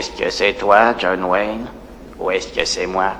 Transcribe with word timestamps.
Est-ce 0.00 0.12
que 0.12 0.30
c'est 0.30 0.54
toi, 0.54 0.96
John 0.98 1.22
Wayne 1.24 1.66
Ou 2.18 2.30
est-ce 2.30 2.48
que 2.48 2.64
c'est 2.64 2.86
moi? 2.86 3.16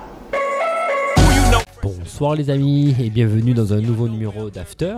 Bonsoir 1.82 2.34
les 2.36 2.48
amis 2.48 2.96
et 2.98 3.10
bienvenue 3.10 3.52
dans 3.52 3.74
un 3.74 3.82
nouveau 3.82 4.08
numéro 4.08 4.48
d'After. 4.48 4.96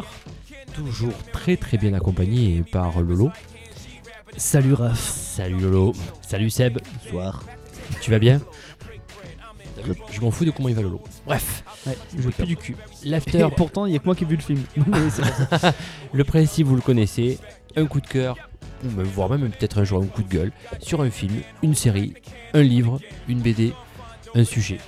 Toujours 0.75 1.13
très 1.33 1.57
très 1.57 1.79
bien 1.79 1.93
accompagné 1.95 2.63
par 2.71 3.01
Lolo. 3.01 3.33
Salut 4.37 4.75
Raph. 4.75 4.97
Salut 4.97 5.59
Lolo. 5.59 5.93
Salut 6.21 6.51
Seb. 6.51 6.79
Bonsoir. 7.03 7.43
Tu 8.01 8.13
vas 8.13 8.21
bien? 8.21 8.41
Je 10.13 10.21
m'en 10.21 10.31
fous 10.31 10.45
de 10.45 10.53
comment 10.53 10.69
il 10.69 10.77
va 10.77 10.83
Lolo. 10.83 11.01
Bref, 11.27 11.65
Ouais, 11.85 11.99
je 12.17 12.23
veux 12.23 12.31
plus 12.31 12.47
du 12.47 12.57
cul. 12.57 12.77
l'After, 13.03 13.49
pourtant, 13.57 13.87
il 13.87 13.93
y 13.95 13.97
a 13.97 13.99
que 13.99 14.05
moi 14.05 14.15
qui 14.15 14.23
ai 14.23 14.29
vu 14.29 14.37
le 14.37 14.41
film. 14.43 14.63
Le 16.13 16.23
principe 16.23 16.69
vous 16.69 16.77
le 16.77 16.81
connaissez. 16.81 17.41
Un 17.75 17.87
coup 17.87 18.01
de 18.01 18.07
cœur, 18.07 18.37
voire 18.83 19.29
même 19.31 19.51
peut-être 19.51 19.79
un 19.79 19.85
jour 19.85 20.03
un 20.03 20.07
coup 20.07 20.23
de 20.23 20.29
gueule, 20.29 20.53
sur 20.81 21.01
un 21.03 21.11
film, 21.11 21.35
une 21.63 21.75
série, 21.75 22.15
un 22.55 22.63
livre, 22.63 23.01
une 23.29 23.41
BD, 23.41 23.73
un 24.35 24.45
sujet. 24.45 24.79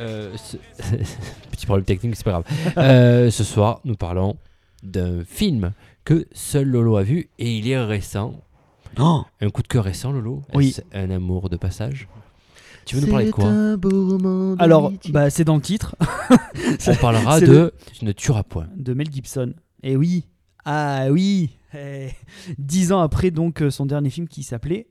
Euh, 0.00 0.34
ce- 0.36 0.56
Petit 1.50 1.66
problème 1.66 1.84
technique, 1.84 2.16
c'est 2.16 2.24
pas 2.24 2.30
grave. 2.42 2.44
Euh, 2.78 3.30
ce 3.30 3.44
soir, 3.44 3.80
nous 3.84 3.94
parlons 3.94 4.36
d'un 4.82 5.22
film 5.24 5.72
que 6.04 6.26
seul 6.32 6.66
Lolo 6.66 6.96
a 6.96 7.02
vu 7.02 7.28
et 7.38 7.56
il 7.58 7.68
est 7.68 7.78
récent. 7.78 8.34
Oh 8.98 9.22
Un 9.40 9.50
coup 9.50 9.62
de 9.62 9.68
cœur 9.68 9.84
récent, 9.84 10.12
Lolo? 10.12 10.42
Oui. 10.54 10.74
Un 10.92 11.10
amour 11.10 11.48
de 11.48 11.56
passage? 11.56 12.08
Tu 12.84 12.96
veux 12.96 13.02
nous 13.02 13.10
parler 13.12 13.26
de 13.26 13.30
quoi? 13.30 13.44
un 13.46 13.76
beau 13.76 14.08
roman 14.08 14.56
Alors, 14.58 14.92
bah, 15.10 15.30
c'est 15.30 15.44
dans 15.44 15.54
le 15.54 15.62
titre 15.62 15.94
On 16.88 16.94
parlera 17.00 17.38
de 17.40 17.46
le- 17.46 17.74
Tu 17.96 18.04
ne 18.04 18.10
tueras 18.12 18.42
point. 18.42 18.66
de 18.76 18.92
Mel 18.92 19.06
Gibson. 19.10 19.54
Et 19.84 19.94
oui, 19.96 20.24
ah 20.64 21.06
oui, 21.10 21.50
Eh, 21.74 22.10
dix 22.58 22.92
ans 22.92 23.00
après 23.00 23.30
donc 23.30 23.62
euh, 23.62 23.70
son 23.70 23.86
dernier 23.86 24.10
film 24.10 24.28
qui 24.28 24.42
s'appelait 24.42 24.88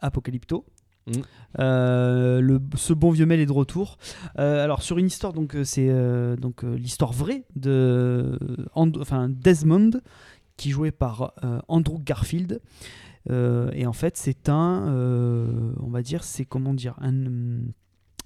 Apocalypto. 0.00 0.64
Mm. 1.06 1.12
Euh, 1.60 2.40
le, 2.40 2.60
ce 2.76 2.92
bon 2.92 3.10
vieux 3.10 3.24
Mel 3.24 3.40
est 3.40 3.46
de 3.46 3.52
retour. 3.52 3.98
Euh, 4.38 4.62
alors 4.62 4.82
sur 4.82 4.98
une 4.98 5.06
histoire 5.06 5.32
donc 5.32 5.56
c'est 5.64 5.88
euh, 5.88 6.36
donc 6.36 6.62
l'histoire 6.64 7.12
vraie 7.12 7.44
de 7.56 8.38
And- 8.74 8.92
enfin 9.00 9.28
Desmond 9.28 9.92
qui 10.56 10.70
jouait 10.70 10.90
par 10.90 11.32
Andrew 11.68 11.98
Garfield. 12.02 12.60
Et 13.30 13.86
en 13.86 13.92
fait 13.92 14.16
c'est 14.16 14.48
un 14.48 14.86
on 15.78 15.88
va 15.90 16.02
dire 16.02 16.24
c'est 16.24 16.44
comment 16.44 16.74
dire 16.74 16.94
un 17.00 17.26
hum, 17.26 17.72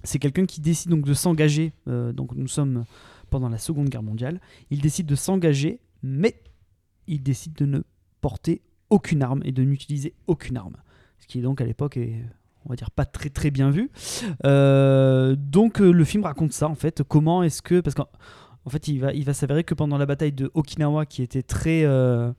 c'est 0.03 0.19
quelqu'un 0.19 0.45
qui 0.45 0.59
décide 0.61 0.89
donc 0.91 1.05
de 1.05 1.13
s'engager. 1.13 1.73
donc 1.85 2.35
nous 2.35 2.47
sommes 2.47 2.85
pendant 3.29 3.49
la 3.49 3.57
Seconde 3.57 3.89
Guerre 3.89 4.03
mondiale. 4.03 4.41
Il 4.71 4.81
décide 4.81 5.05
de 5.05 5.15
s'engager, 5.15 5.79
mais 6.01 6.35
il 7.07 7.21
décide 7.23 7.53
de 7.53 7.65
ne 7.65 7.81
porter 8.21 8.61
aucune 8.89 9.23
arme 9.23 9.41
et 9.43 9.51
de 9.51 9.63
n'utiliser 9.63 10.13
aucune 10.27 10.57
arme. 10.57 10.77
Ce 11.19 11.27
qui 11.27 11.39
est 11.39 11.41
donc 11.41 11.61
à 11.61 11.65
l'époque 11.65 11.97
est, 11.97 12.21
on 12.65 12.69
va 12.69 12.75
dire, 12.75 12.91
pas 12.91 13.05
très 13.05 13.29
très 13.29 13.51
bien 13.51 13.69
vu. 13.69 13.89
Euh, 14.45 15.35
donc 15.37 15.81
euh, 15.81 15.91
le 15.91 16.03
film 16.03 16.23
raconte 16.23 16.53
ça 16.53 16.67
en 16.67 16.75
fait. 16.75 17.03
Comment 17.03 17.43
est-ce 17.43 17.61
que 17.61 17.81
parce 17.81 17.95
qu'en 17.95 18.07
en 18.65 18.69
fait 18.69 18.87
il 18.87 18.99
va 18.99 19.13
il 19.13 19.25
va 19.25 19.33
s'avérer 19.33 19.63
que 19.63 19.73
pendant 19.73 19.97
la 19.97 20.05
bataille 20.05 20.31
de 20.31 20.51
Okinawa 20.53 21.05
qui 21.05 21.21
était 21.21 21.43
très 21.43 21.83
euh, 21.85 22.31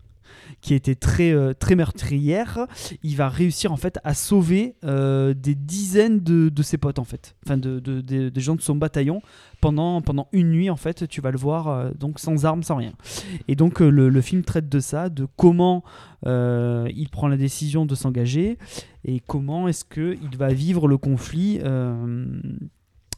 qui 0.60 0.74
était 0.74 0.94
très 0.94 1.32
euh, 1.32 1.52
très 1.54 1.74
meurtrière, 1.74 2.66
il 3.02 3.16
va 3.16 3.28
réussir 3.28 3.72
en 3.72 3.76
fait 3.76 3.98
à 4.04 4.14
sauver 4.14 4.74
euh, 4.84 5.34
des 5.34 5.54
dizaines 5.54 6.20
de, 6.20 6.50
ses 6.62 6.78
potes 6.78 6.98
en 6.98 7.04
fait, 7.04 7.36
enfin 7.44 7.56
de, 7.56 7.80
de- 7.80 8.00
de- 8.00 8.28
des 8.28 8.40
gens 8.40 8.54
de 8.54 8.60
son 8.60 8.74
bataillon 8.76 9.20
pendant 9.60 10.00
pendant 10.02 10.28
une 10.32 10.50
nuit 10.50 10.70
en 10.70 10.76
fait. 10.76 11.06
Tu 11.08 11.20
vas 11.20 11.30
le 11.30 11.38
voir 11.38 11.68
euh, 11.68 11.90
donc 11.98 12.18
sans 12.18 12.44
armes, 12.44 12.62
sans 12.62 12.76
rien. 12.76 12.92
Et 13.48 13.56
donc 13.56 13.80
le, 13.80 14.20
film 14.20 14.42
traite 14.42 14.68
de 14.68 14.80
ça, 14.80 15.08
de 15.08 15.26
comment 15.36 15.82
il 16.26 17.08
prend 17.10 17.28
la 17.28 17.36
décision 17.36 17.84
de 17.86 17.94
s'engager 17.94 18.58
et 19.04 19.20
comment 19.20 19.68
est-ce 19.68 19.84
que 19.84 20.16
il 20.22 20.36
va 20.38 20.48
vivre 20.52 20.88
le 20.88 20.96
conflit. 20.96 21.60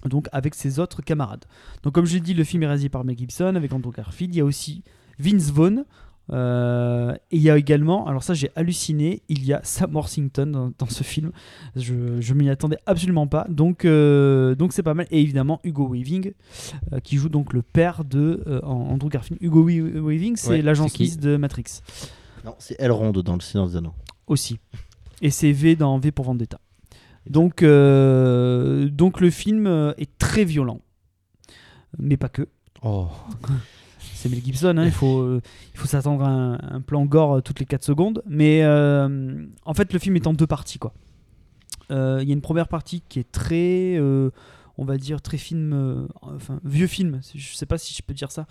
donc 0.05 0.29
avec 0.33 0.55
ses 0.55 0.79
autres 0.79 1.03
camarades. 1.03 1.45
Donc 1.83 1.95
comme 1.95 2.07
je 2.07 2.15
l'ai 2.15 2.20
dit, 2.20 2.35
le 2.35 2.45
film 2.45 2.63
est 2.63 2.67
réalisé 2.67 2.89
par 2.89 3.05
Mel 3.05 3.17
Gibson 3.19 3.55
avec 3.57 3.73
Andrew 3.73 3.92
Garfield. 3.92 4.35
Il 4.35 4.39
y 4.39 4.41
a 4.41 4.45
aussi 4.45 4.83
Vince 5.19 5.51
Vaughn. 5.51 5.85
Euh, 6.33 7.14
et 7.31 7.37
il 7.37 7.42
y 7.42 7.51
a 7.51 7.57
également, 7.57 8.07
alors 8.07 8.23
ça 8.23 8.35
j'ai 8.35 8.51
halluciné, 8.57 9.23
il 9.29 9.45
y 9.45 9.53
a 9.53 9.61
Sam 9.63 9.95
Worthington 9.95 10.47
dans, 10.47 10.73
dans 10.79 10.89
ce 10.89 11.05
film. 11.05 11.31
Je, 11.77 12.20
je 12.20 12.35
m'y 12.35 12.51
attendais 12.51 12.79
absolument 12.87 13.27
pas. 13.27 13.47
Donc 13.48 13.85
euh, 13.85 14.55
donc 14.57 14.73
c'est 14.73 14.83
pas 14.83 14.95
mal. 14.95 15.07
Et 15.11 15.20
évidemment 15.20 15.61
Hugo 15.65 15.89
Weaving 15.89 16.33
euh, 16.92 17.01
qui 17.01 17.17
joue 17.17 17.29
donc 17.29 17.53
le 17.53 17.63
père 17.63 18.05
de 18.05 18.42
euh, 18.47 18.61
Andrew 18.63 19.09
Garfield. 19.09 19.41
Hugo 19.42 19.69
Wea- 19.69 20.01
Weaving, 20.01 20.36
c'est 20.36 20.51
Ouais, 20.51 20.63
l'agent 20.63 20.89
Smith 20.89 21.20
de 21.20 21.36
Matrix 21.36 21.81
Non, 22.45 22.55
c'est 22.59 22.75
Elrond 22.81 23.13
dans 23.13 23.35
le 23.35 23.41
Seigneur 23.41 23.69
des 23.69 23.77
Anneaux. 23.77 23.95
aussi. 24.27 24.59
Et 25.23 25.31
c'est 25.31 25.53
V 25.53 25.77
dans 25.77 25.98
V 25.98 26.11
pour 26.13 26.25
Vendetta. 26.25 26.59
Donc, 27.29 27.63
euh, 27.63 28.89
donc 28.89 29.20
le 29.20 29.31
film 29.31 29.67
est 29.98 30.17
très 30.19 30.45
violent. 30.45 30.81
Mais 31.98 32.17
pas 32.17 32.29
que. 32.29 32.48
Oh. 32.83 33.09
C'est 34.27 34.35
Mel 34.35 34.45
Gibson, 34.45 34.77
hein, 34.77 34.85
il 34.85 34.91
faut, 34.92 35.20
euh, 35.20 35.41
il 35.75 35.79
faut 35.79 35.87
s'attendre 35.87 36.25
à 36.25 36.29
un, 36.29 36.55
un 36.55 36.81
plan 36.81 37.05
gore 37.05 37.37
euh, 37.37 37.41
toutes 37.41 37.61
les 37.61 37.67
4 37.67 37.83
secondes. 37.85 38.23
Mais 38.27 38.63
euh, 38.63 39.45
en 39.64 39.75
fait, 39.75 39.92
le 39.92 39.98
film 39.98 40.17
est 40.17 40.27
en 40.27 40.33
deux 40.33 40.47
parties. 40.47 40.79
quoi. 40.79 40.92
Il 41.91 41.95
y 41.97 42.31
a 42.31 42.33
une 42.33 42.41
première 42.41 42.69
partie 42.69 43.03
qui 43.09 43.20
est 43.20 43.31
très, 43.31 44.01
on 44.77 44.85
va 44.85 44.97
dire, 44.97 45.23
très 45.23 45.39
film, 45.39 46.09
enfin, 46.20 46.59
vieux 46.65 46.89
film. 46.89 47.20
Je 47.33 47.55
sais 47.55 47.67
pas 47.67 47.79
si 47.79 47.95
je 47.95 48.03
peux 48.03 48.13
dire 48.13 48.33
ça. 48.33 48.47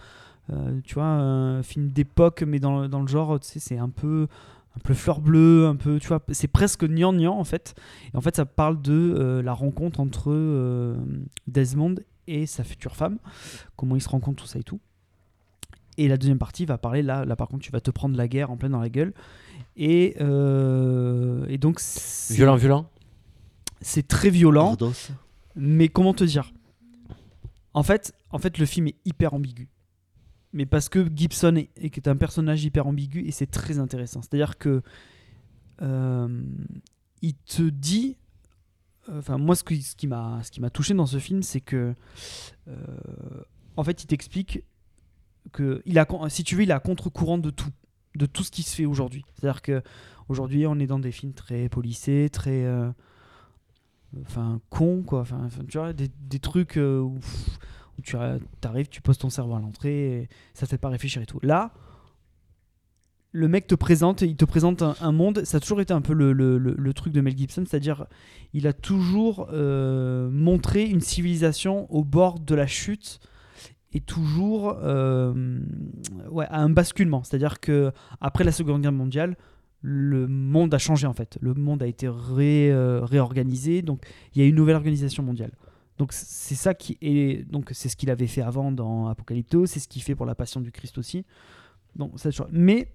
Tu 0.86 0.94
vois, 0.94 1.04
un 1.04 1.62
film 1.62 1.90
d'époque, 1.90 2.44
mais 2.48 2.60
dans, 2.60 2.88
dans 2.88 3.02
le 3.02 3.08
genre, 3.08 3.38
tu 3.42 3.48
sais, 3.48 3.60
c'est 3.60 3.78
un 3.78 3.90
peu, 3.90 4.28
un 4.76 4.80
peu 4.80 4.94
fleur 4.94 5.22
bleue, 5.22 5.68
un 5.68 5.76
peu, 5.76 6.00
tu 6.00 6.08
vois, 6.08 6.22
c'est 6.32 6.48
presque 6.48 6.86
gnangnan 6.86 7.38
en 7.38 7.44
fait. 7.44 7.76
Et 8.14 8.18
en 8.18 8.22
fait, 8.22 8.36
ça 8.36 8.46
parle 8.46 8.82
de 8.82 9.16
euh, 9.18 9.42
la 9.42 9.54
rencontre 9.54 10.00
entre 10.00 10.32
euh, 10.32 10.96
Desmond 11.48 11.96
et 12.28 12.46
sa 12.46 12.64
future 12.64 12.96
femme, 12.96 13.18
comment 13.76 13.96
ils 13.96 14.02
se 14.02 14.10
rencontrent, 14.10 14.44
tout 14.44 14.50
ça 14.50 14.60
et 14.60 14.64
tout. 14.64 14.80
Et 15.98 16.08
la 16.08 16.18
deuxième 16.18 16.38
partie 16.40 16.66
va 16.66 16.78
parler, 16.78 17.02
là, 17.02 17.24
là 17.26 17.36
par 17.36 17.48
contre, 17.48 17.64
tu 17.64 17.72
vas 17.72 17.80
te 17.82 17.92
prendre 17.92 18.18
la 18.18 18.28
guerre 18.28 18.52
en 18.52 18.58
plein 18.58 18.70
dans 18.70 18.80
la 18.82 18.90
gueule. 18.90 19.14
Et, 19.78 20.16
euh, 20.22 21.46
et 21.48 21.58
donc, 21.58 21.80
c'est- 21.80 22.34
Violent, 22.36 22.56
violent? 22.56 22.90
C'est 23.82 24.08
très 24.08 24.30
violent, 24.30 24.72
Ordos. 24.72 24.92
mais 25.56 25.88
comment 25.90 26.14
te 26.14 26.24
dire? 26.24 26.52
En 27.74 27.84
fait, 27.84 28.14
en 28.32 28.40
fait, 28.40 28.58
le 28.58 28.66
film 28.66 28.88
est 28.88 28.96
hyper 29.06 29.34
ambigu. 29.34 29.70
Mais 30.54 30.66
parce 30.66 30.88
que 30.90 31.08
Gibson 31.14 31.56
est, 31.58 31.70
est 31.78 32.08
un 32.08 32.16
personnage 32.16 32.64
hyper 32.64 32.88
ambigu 32.88 33.26
et 33.26 33.32
c'est 33.32 33.46
très 33.48 33.78
intéressant. 33.80 34.22
C'est-à-dire 34.22 34.58
que 34.58 34.82
euh, 35.82 36.42
il 37.22 37.34
te 37.36 37.64
dit, 37.64 38.16
enfin 39.12 39.38
moi 39.38 39.56
ce, 39.58 39.64
que- 39.66 39.76
ce 39.76 39.96
qui 39.96 40.08
m'a 40.08 40.40
ce 40.44 40.52
qui 40.52 40.62
m'a 40.62 40.70
touché 40.70 40.94
dans 40.94 41.06
ce 41.06 41.20
film, 41.20 41.44
c'est 41.44 41.60
que 41.60 41.94
euh, 42.70 42.76
en 43.76 43.84
fait 43.84 44.04
il 44.04 44.08
t'explique 44.08 44.64
que 45.54 45.82
il 45.86 46.00
a, 46.00 46.08
si 46.30 46.44
tu 46.44 46.56
veux, 46.56 46.64
il 46.64 46.72
à 46.72 46.80
contre-courant 46.80 47.38
de 47.38 47.50
tout, 47.50 47.70
de 48.16 48.26
tout 48.26 48.44
ce 48.44 48.52
qui 48.52 48.64
se 48.64 48.76
fait 48.76 48.86
aujourd'hui. 48.86 49.24
C'est-à-dire 49.36 49.62
que 49.62 49.82
aujourd'hui 50.30 50.66
on 50.68 50.80
est 50.80 50.88
dans 50.88 51.00
des 51.00 51.12
films 51.12 51.34
très 51.34 51.70
policés, 51.70 52.30
très 52.32 52.66
euh, 52.66 52.90
enfin 54.22 54.60
con 54.70 55.04
quoi. 55.06 55.22
Enfin 55.22 55.48
tu 55.68 55.78
vois 55.78 55.94
des, 55.94 56.10
des 56.20 56.40
trucs 56.40 56.78
euh, 56.78 57.00
où, 57.00 57.20
tu 58.04 58.16
t'arrives 58.62 58.90
tu 58.90 59.02
poses 59.02 59.18
ton 59.18 59.30
cerveau 59.30 59.56
à 59.56 59.60
l'entrée 59.60 60.22
et 60.22 60.30
ça 60.54 60.66
te 60.66 60.72
fait 60.72 60.78
pas 60.78 60.90
réfléchir 60.90 61.22
et 61.22 61.26
tout. 61.26 61.40
Là 61.44 61.74
le 63.32 63.50
mec 63.50 63.68
te 63.68 63.76
présente 63.76 64.22
il 64.22 64.36
te 64.38 64.46
présente 64.46 64.82
un, 64.82 65.12
monde. 65.12 65.44
Ça 65.44 65.58
a 65.58 65.60
toujours 65.60 65.82
été 65.82 65.94
un 65.94 66.02
peu 66.02 66.14
le, 66.14 66.32
le- 66.32 66.58
le- 66.58 66.94
truc 66.94 67.12
de 67.14 67.20
Mel 67.22 67.38
Gibson 67.38 67.64
c'est 67.68 67.78
à 67.78 67.80
dire 67.80 68.06
il 68.54 68.66
a 68.68 68.74
toujours 68.74 69.50
euh, 69.52 70.30
montré 70.30 70.86
une 70.86 71.02
civilisation 71.02 71.92
au 71.94 72.04
bord 72.04 72.40
de 72.40 72.56
la 72.56 72.68
chute 72.68 73.20
et 73.96 74.02
toujours 74.02 74.78
euh, 74.84 75.60
ouais, 76.30 76.46
à 76.50 76.60
un 76.62 76.70
basculement 76.70 77.24
c'est 77.24 77.36
à 77.38 77.40
dire 77.40 77.60
que 77.60 77.92
après 78.22 78.44
la 78.44 78.52
seconde 78.52 78.82
guerre 78.82 78.92
mondiale 78.92 79.36
le 79.88 80.28
monde 80.28 80.74
a 80.74 80.80
changé 80.80 81.06
en 81.06 81.14
fait. 81.14 81.38
Le 81.42 81.54
monde 81.54 81.84
a 81.84 81.88
été 81.88 82.08
ré- 82.08 82.72
euh, 82.72 83.06
réorganisé, 83.06 83.84
donc 83.84 84.04
il 84.34 84.42
y 84.42 84.46
a 84.46 84.48
une 84.48 84.56
nouvelle 84.56 84.76
organisation 84.78 85.22
mondiale. 85.22 85.52
Donc 86.00 86.12
c'est 86.12 86.56
ça 86.56 86.74
qui 86.74 86.98
est 87.02 87.48
donc 87.52 87.70
c'est 87.72 87.88
ce 87.88 87.96
qu'il 87.96 88.10
avait 88.10 88.26
fait 88.28 88.42
avant 88.42 88.72
dans 88.72 89.08
Apocalypto, 89.08 89.68
c'est 89.68 89.80
ce 89.80 89.88
qu'il 89.88 90.02
fait 90.02 90.16
pour 90.16 90.26
la 90.26 90.34
Passion 90.34 90.60
du 90.60 90.72
Christ 90.72 90.98
aussi. 90.98 91.24
Donc 91.96 92.14
mais 92.52 92.92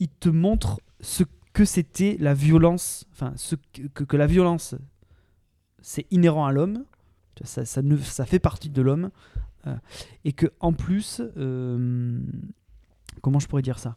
il 0.00 0.08
te 0.08 0.30
montre 0.30 0.80
ce 1.00 1.22
que 1.52 1.66
c'était 1.66 2.16
la 2.18 2.32
violence, 2.34 3.04
enfin 3.12 3.32
ce 3.36 3.54
que, 3.54 4.04
que- 4.04 4.16
la 4.16 4.26
violence 4.26 4.74
c'est 5.82 6.06
inhérent 6.10 6.46
à 6.46 6.52
l'homme, 6.52 6.84
ça, 7.44 7.66
ça, 7.66 7.82
ne- 7.82 7.96
ça 7.98 8.24
fait 8.24 8.38
partie 8.38 8.70
de 8.70 8.80
l'homme, 8.80 9.10
et 10.24 10.32
que 10.32 10.46
en 10.60 10.72
plus, 10.72 11.20
euh, 11.36 12.20
comment 13.22 13.38
je 13.38 13.46
pourrais 13.48 13.62
dire 13.62 13.78
ça? 13.78 13.96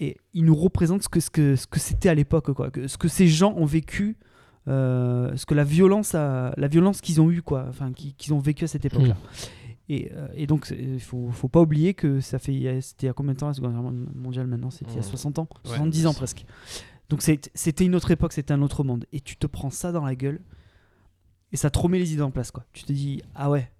Et 0.00 0.16
il 0.32 0.44
nous 0.44 0.54
représente 0.56 1.02
ce 1.04 1.08
que 1.08 1.20
ce 1.20 1.30
que 1.30 1.54
ce 1.56 1.66
que 1.66 1.78
c'était 1.78 2.08
à 2.08 2.14
l'époque 2.14 2.52
quoi 2.52 2.70
que, 2.70 2.88
ce 2.88 2.98
que 2.98 3.06
ces 3.08 3.28
gens 3.28 3.54
ont 3.56 3.64
vécu 3.64 4.16
euh, 4.66 5.36
ce 5.36 5.46
que 5.46 5.54
la 5.54 5.62
violence 5.62 6.14
a, 6.16 6.52
la 6.56 6.66
violence 6.68 7.00
qu'ils 7.00 7.20
ont 7.20 7.30
eu 7.30 7.42
quoi 7.42 7.66
enfin 7.68 7.92
qui- 7.92 8.14
qu'ils 8.14 8.34
ont 8.34 8.38
vécu 8.40 8.64
à 8.64 8.66
cette 8.66 8.84
époque 8.84 9.06
là 9.06 9.16
et, 9.88 10.10
euh, 10.14 10.26
et 10.34 10.46
donc 10.48 10.74
il 10.76 10.98
faut 10.98 11.30
faut 11.30 11.48
pas 11.48 11.60
oublier 11.60 11.94
que 11.94 12.18
ça 12.20 12.38
fait 12.40 12.80
c'était 12.80 13.04
il 13.04 13.06
y 13.06 13.10
a 13.10 13.12
combien 13.12 13.34
de 13.34 13.38
temps 13.38 13.46
la 13.48 13.54
seconde 13.54 13.72
guerre 13.72 13.92
mondiale 14.16 14.46
maintenant? 14.48 14.70
C'était 14.70 14.90
il 14.92 14.96
y 14.96 14.98
a 14.98 15.02
Mmh. 15.02 15.10
60 15.10 15.38
ans? 15.38 15.48
Ouais. 15.64 15.70
70 15.76 16.06
ans 16.06 16.14
presque 16.14 16.44
Donc 17.10 17.20
c'était 17.22 17.84
une 17.84 17.94
autre 17.94 18.10
époque, 18.10 18.32
c'était 18.32 18.52
un 18.54 18.62
autre 18.62 18.82
monde. 18.82 19.04
Et 19.12 19.20
tu 19.20 19.36
te 19.36 19.46
prends 19.46 19.70
ça 19.70 19.92
dans 19.92 20.04
la 20.04 20.14
gueule 20.16 20.40
et 21.52 21.56
ça 21.56 21.70
te 21.70 21.78
remet 21.78 21.98
les 22.00 22.14
idées 22.14 22.22
en 22.22 22.30
place. 22.32 22.50
Quoi. 22.50 22.64
Tu 22.72 22.82
te 22.84 22.92
dis, 22.92 23.22
ah 23.34 23.48
ouais, 23.50 23.70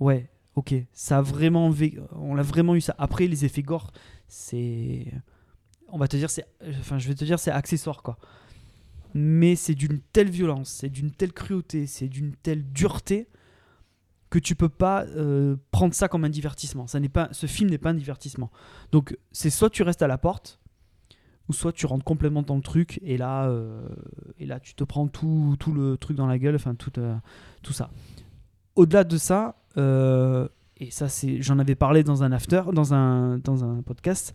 ouais, 0.00 0.28
ok, 0.56 0.74
ça 0.92 1.18
a 1.18 1.22
vraiment, 1.22 1.72
on 2.12 2.38
a 2.38 2.42
vraiment 2.42 2.74
eu 2.74 2.80
ça. 2.80 2.94
Après, 2.98 3.26
les 3.26 3.44
effets 3.44 3.62
gore, 3.62 3.92
c'est, 4.28 5.12
on 5.88 5.98
va 5.98 6.08
te 6.08 6.16
dire, 6.16 6.30
c'est, 6.30 6.46
enfin, 6.80 6.98
je 6.98 7.08
vais 7.08 7.14
te 7.14 7.24
dire, 7.24 7.38
c'est 7.38 7.50
accessoire 7.50 8.02
quoi. 8.02 8.18
Mais 9.14 9.54
c'est 9.54 9.74
d'une 9.74 10.00
telle 10.00 10.28
violence, 10.28 10.68
c'est 10.68 10.88
d'une 10.88 11.12
telle 11.12 11.32
cruauté, 11.32 11.86
c'est 11.86 12.08
d'une 12.08 12.34
telle 12.34 12.64
dureté 12.72 13.28
que 14.28 14.40
tu 14.40 14.56
peux 14.56 14.68
pas 14.68 15.04
euh, 15.04 15.56
prendre 15.70 15.94
ça 15.94 16.08
comme 16.08 16.24
un 16.24 16.28
divertissement. 16.28 16.88
Ça 16.88 16.98
n'est 16.98 17.08
pas, 17.08 17.28
ce 17.30 17.46
film 17.46 17.70
n'est 17.70 17.78
pas 17.78 17.90
un 17.90 17.94
divertissement. 17.94 18.50
Donc 18.90 19.16
c'est 19.30 19.50
soit 19.50 19.70
tu 19.70 19.84
restes 19.84 20.02
à 20.02 20.08
la 20.08 20.18
porte, 20.18 20.58
ou 21.48 21.52
soit 21.52 21.72
tu 21.72 21.86
rentres 21.86 22.04
complètement 22.04 22.42
dans 22.42 22.56
le 22.56 22.62
truc 22.62 22.98
et 23.02 23.16
là, 23.16 23.46
euh, 23.48 23.86
et 24.38 24.46
là 24.46 24.58
tu 24.58 24.74
te 24.74 24.82
prends 24.82 25.06
tout, 25.06 25.56
tout 25.60 25.72
le 25.72 25.96
truc 25.96 26.16
dans 26.16 26.26
la 26.26 26.38
gueule, 26.38 26.56
enfin 26.56 26.74
tout, 26.74 26.98
euh, 26.98 27.14
tout 27.62 27.72
ça. 27.72 27.90
Au-delà 28.76 29.04
de 29.04 29.16
ça, 29.16 29.56
euh, 29.76 30.48
et 30.78 30.90
ça 30.90 31.08
c'est, 31.08 31.40
j'en 31.42 31.58
avais 31.58 31.74
parlé 31.74 32.02
dans 32.02 32.22
un 32.22 32.32
after, 32.32 32.62
dans 32.72 32.94
un, 32.94 33.38
dans 33.38 33.64
un 33.64 33.82
podcast, 33.82 34.34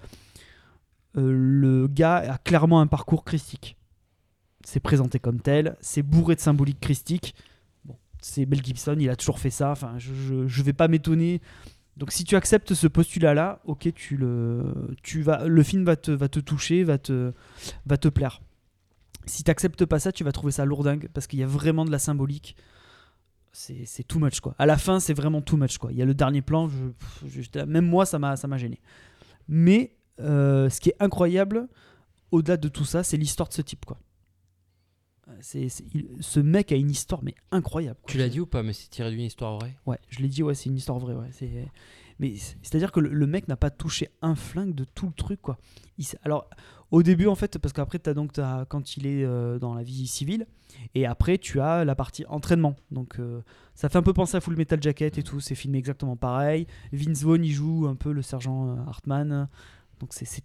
euh, 1.17 1.31
le 1.33 1.87
gars 1.87 2.17
a 2.17 2.37
clairement 2.37 2.81
un 2.81 2.87
parcours 2.87 3.25
christique. 3.25 3.77
C'est 4.63 4.79
présenté 4.79 5.19
comme 5.19 5.41
tel, 5.41 5.77
c'est 5.81 6.03
bourré 6.03 6.35
de 6.35 6.41
symboliques 6.41 6.79
christiques. 6.79 7.35
Bon, 7.85 7.97
c'est 8.21 8.45
Mel 8.45 8.63
Gibson, 8.63 8.95
il 8.99 9.09
a 9.09 9.15
toujours 9.15 9.39
fait 9.39 9.49
ça. 9.49 9.71
Enfin, 9.71 9.95
je, 9.97 10.47
je, 10.47 10.63
vais 10.63 10.73
pas 10.73 10.87
m'étonner. 10.87 11.41
Donc, 11.97 12.11
si 12.11 12.23
tu 12.23 12.35
acceptes 12.35 12.73
ce 12.73 12.87
postulat-là, 12.87 13.61
ok, 13.65 13.93
tu 13.93 14.15
le, 14.15 14.95
tu 15.01 15.21
vas, 15.21 15.47
le 15.47 15.63
film 15.63 15.83
va 15.83 15.95
te, 15.95 16.11
va 16.11 16.29
te 16.29 16.39
toucher, 16.39 16.83
va 16.83 16.97
te, 16.97 17.33
va 17.85 17.97
te 17.97 18.07
plaire. 18.07 18.41
Si 19.25 19.43
tu 19.43 19.51
acceptes 19.51 19.85
pas 19.85 19.99
ça, 19.99 20.11
tu 20.11 20.23
vas 20.23 20.31
trouver 20.31 20.51
ça 20.51 20.65
lourdingue 20.65 21.09
parce 21.13 21.27
qu'il 21.27 21.39
y 21.39 21.43
a 21.43 21.47
vraiment 21.47 21.85
de 21.85 21.91
la 21.91 21.99
symbolique. 21.99 22.55
C'est 23.51 24.03
too 24.07 24.19
much 24.19 24.39
quoi. 24.39 24.55
À 24.59 24.65
la 24.65 24.77
fin, 24.77 24.99
c'est 24.99 25.13
vraiment 25.13 25.41
too 25.41 25.57
much 25.57 25.77
quoi. 25.77 25.91
Il 25.91 25.97
y 25.97 26.01
a 26.01 26.05
le 26.05 26.13
dernier 26.13 26.41
plan, 26.41 26.69
je, 26.69 26.77
je- 27.27 27.65
même 27.65 27.85
moi, 27.85 28.05
ça 28.05 28.19
m'a 28.19 28.57
gêné. 28.57 28.79
Mais 29.47 29.95
euh, 30.19 30.69
ce 30.69 30.79
qui 30.79 30.89
est 30.89 30.95
incroyable, 30.99 31.67
au-delà 32.31 32.57
de 32.57 32.67
tout 32.69 32.85
ça, 32.85 33.03
c'est 33.03 33.17
l'histoire 33.17 33.49
de 33.49 33.53
ce 33.53 33.61
type 33.61 33.85
quoi. 33.85 33.97
Il- 35.53 36.07
ce 36.21 36.39
mec 36.39 36.71
a 36.71 36.75
une 36.75 36.89
histoire 36.89 37.23
mais 37.23 37.35
incroyable. 37.51 37.99
quoi. 38.01 38.11
Tu 38.11 38.17
l'as 38.17 38.29
dit 38.29 38.39
ou 38.39 38.45
pas 38.47 38.63
Mais 38.63 38.73
c'est 38.73 38.89
tiré 38.89 39.11
d'une 39.11 39.21
histoire 39.21 39.57
vraie? 39.59 39.75
Ouais, 39.85 39.99
je 40.09 40.19
l'ai 40.19 40.27
dit, 40.27 40.41
ouais, 40.43 40.55
c'est 40.55 40.69
une 40.69 40.75
histoire 40.77 40.97
vraie. 40.99 41.13
Ouais. 41.15 41.29
C'est... 41.31 41.67
Mais 42.19 42.35
c'est- 42.35 42.57
c'est-à-dire 42.61 42.91
que 42.91 42.99
le, 42.99 43.27
mec 43.27 43.47
n'a 43.47 43.55
pas 43.55 43.69
touché 43.69 44.09
un 44.21 44.35
flingue 44.35 44.75
de 44.75 44.83
tout 44.83 45.07
le 45.07 45.13
truc, 45.13 45.41
quoi. 45.41 45.57
Alors, 46.23 46.49
au 46.91 47.01
début, 47.03 47.27
en 47.27 47.35
fait, 47.35 47.57
parce 47.57 47.73
qu'après, 47.73 47.99
tu 47.99 48.09
as 48.09 48.13
donc 48.13 48.33
t'as- 48.33 48.65
quand 48.65 48.97
il 48.97 49.05
est 49.07 49.23
euh, 49.23 49.57
dans 49.59 49.73
la 49.73 49.83
vie 49.83 50.07
civile, 50.07 50.45
et 50.95 51.05
après, 51.05 51.37
tu 51.37 51.61
as 51.61 51.85
la 51.85 51.95
partie 51.95 52.25
entraînement. 52.27 52.75
Donc, 52.91 53.19
euh, 53.19 53.41
ça 53.75 53.89
fait 53.89 53.97
un 53.97 54.01
peu 54.03 54.13
penser 54.13 54.37
à 54.37 54.41
Full 54.41 54.55
Metal 54.55 54.81
Jacket 54.81 55.17
et 55.17 55.23
tout. 55.23 55.39
C'est 55.39 55.55
filmé 55.55 55.77
exactement 55.77 56.15
pareil. 56.17 56.67
Vince 56.91 57.23
Vaughn, 57.23 57.43
il 57.43 57.51
joue 57.51 57.87
un 57.87 57.95
peu 57.95 58.11
le 58.11 58.21
sergent 58.21 58.69
euh, 58.69 58.75
Hartman. 58.87 59.47
Donc, 59.99 60.09
c'est. 60.13 60.43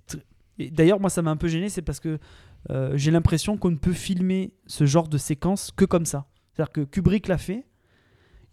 D'ailleurs, 0.58 1.00
moi, 1.00 1.10
ça 1.10 1.22
m'a 1.22 1.30
un 1.32 1.36
peu 1.36 1.48
gêné, 1.48 1.68
c'est 1.68 1.82
parce 1.82 2.00
que 2.00 2.18
j'ai 2.94 3.10
l'impression 3.10 3.58
qu'on 3.58 3.70
ne 3.72 3.76
peut 3.76 3.92
filmer 3.92 4.54
ce 4.66 4.86
genre 4.86 5.08
de 5.08 5.18
séquence 5.18 5.70
que 5.70 5.84
comme 5.84 6.06
ça. 6.06 6.26
C'est-à-dire 6.52 6.72
que 6.72 6.80
Kubrick 6.82 7.28
l'a 7.28 7.36
fait, 7.36 7.66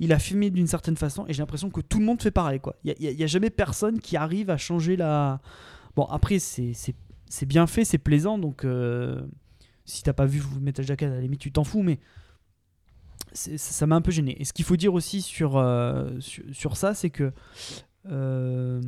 il 0.02 0.12
a 0.14 0.20
filmé 0.20 0.50
d'une 0.50 0.66
certaine 0.66 0.98
façon, 0.98 1.26
et 1.28 1.34
j'ai 1.34 1.44
l'impression 1.44 1.70
que 1.70 1.80
tout 1.80 2.00
le 2.00 2.06
monde 2.06 2.20
fait 2.22 2.32
pareil. 2.32 2.60
Il 2.84 2.96
n'y 3.00 3.24
a, 3.24 3.28
jamais 3.28 3.52
personne 3.52 4.00
qui 4.00 4.18
arrive 4.18 4.50
à 4.50 4.58
changer 4.58 4.96
la. 4.96 5.40
Bon, 5.96 6.06
après, 6.06 6.40
c'est 6.40 7.46
bien 7.46 7.68
fait, 7.68 7.86
c'est 7.86 8.00
plaisant, 8.00 8.40
donc 8.40 8.66
euh, 8.66 9.22
si 9.86 10.02
t'as 10.02 10.14
pas 10.14 10.26
vu 10.26 10.42
Metal 10.60 10.84
Jacket, 10.84 11.08
à 11.08 11.14
la 11.14 11.22
limite, 11.22 11.40
tu 11.40 11.52
t'en 11.52 11.64
fous, 11.64 11.84
mais 11.84 12.00
ça 13.34 13.86
m'a 13.86 13.96
un 13.96 14.02
peu 14.02 14.10
gêné. 14.10 14.36
Et 14.42 14.44
ce 14.44 14.54
qu'il 14.54 14.66
faut 14.66 14.76
dire 14.76 14.96
aussi 14.96 15.22
sur, 15.22 15.58
euh, 15.58 16.20
sur, 16.20 16.44
sur 16.52 16.78
ça, 16.78 16.96
c'est 16.96 17.12
que. 17.12 17.32
euh, 18.10 18.82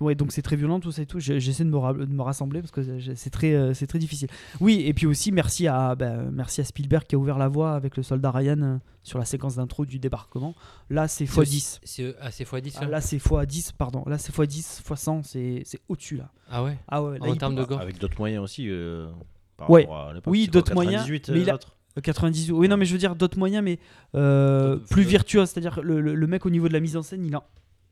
Ouais, 0.00 0.14
donc 0.14 0.32
c'est 0.32 0.42
très 0.42 0.56
violent 0.56 0.80
tout 0.80 0.90
ça 0.90 1.02
et 1.02 1.06
tout. 1.06 1.20
J'ai- 1.20 1.38
J'essaie 1.40 1.64
de 1.64 1.68
me, 1.70 1.76
ra- 1.76 1.92
de 1.92 2.04
me 2.06 2.22
rassembler 2.22 2.60
parce 2.60 2.72
que 2.72 2.82
c'est 3.14 3.30
très, 3.30 3.54
euh, 3.54 3.74
c'est 3.74 3.86
très 3.86 3.98
difficile. 4.00 4.28
Oui, 4.60 4.82
et 4.86 4.92
puis 4.94 5.06
aussi 5.06 5.30
merci 5.30 5.68
à, 5.68 5.94
ben, 5.94 6.30
merci 6.32 6.60
à 6.60 6.64
Spielberg 6.64 7.04
qui 7.04 7.14
a 7.14 7.18
ouvert 7.18 7.38
la 7.38 7.48
voie 7.48 7.74
avec 7.74 7.96
le 7.96 8.02
soldat 8.02 8.30
Ryan 8.32 8.60
euh, 8.60 8.76
sur 9.04 9.18
la 9.18 9.24
séquence 9.24 9.56
d'intro 9.56 9.84
du 9.86 9.98
débarquement. 10.00 10.54
Là, 10.90 11.06
c'est 11.06 11.26
C'est 11.26 11.40
x10. 11.42 11.78
C'est 11.84 12.16
assez 12.20 12.44
x10 12.44 12.78
Ah, 12.80 12.86
là, 12.86 13.00
c'est 13.00 13.18
x10, 13.18 13.72
pardon. 13.78 14.02
Là, 14.06 14.18
c'est 14.18 14.34
x10, 14.34 14.82
x100, 14.82 15.22
c'est 15.22 15.62
c'est 15.64 15.80
au-dessus 15.88 16.16
là. 16.16 16.30
Ah 16.50 16.64
ouais? 16.64 16.76
Ah 16.88 17.02
ouais, 17.02 17.18
là, 17.20 17.26
En 17.28 17.36
termes 17.36 17.54
peut- 17.54 17.62
de 17.62 17.66
gore 17.66 17.80
Avec 17.80 17.98
d'autres 17.98 18.18
moyens 18.18 18.42
aussi. 18.42 18.68
euh, 18.68 19.08
par 19.56 19.70
Ouais. 19.70 19.82
rapport 19.82 20.08
à 20.08 20.14
l'époque. 20.14 20.32
Oui, 20.32 20.48
d'autres 20.48 20.74
moyens, 20.74 21.04
98, 21.04 21.28
mais 21.30 21.40
il 21.42 21.48
a- 21.48 21.52
l'autre 21.52 21.76
Euh, 21.96 22.00
98. 22.00 22.50
Oui, 22.50 22.68
non, 22.68 22.76
mais 22.76 22.86
je 22.86 22.92
veux 22.92 22.98
dire 22.98 23.14
d'autres 23.14 23.38
moyens, 23.38 23.62
mais 23.62 23.78
euh, 24.16 24.76
plus 24.90 25.04
euh, 25.04 25.08
virtuoses. 25.08 25.50
C'est-à-dire 25.50 25.80
le, 25.82 26.00
le- 26.00 26.16
le 26.16 26.26
mec 26.26 26.44
au 26.44 26.50
niveau 26.50 26.66
de 26.66 26.72
la 26.72 26.80
mise 26.80 26.96
en 26.96 27.02
scène, 27.02 27.24
il 27.24 27.32
a, 27.36 27.44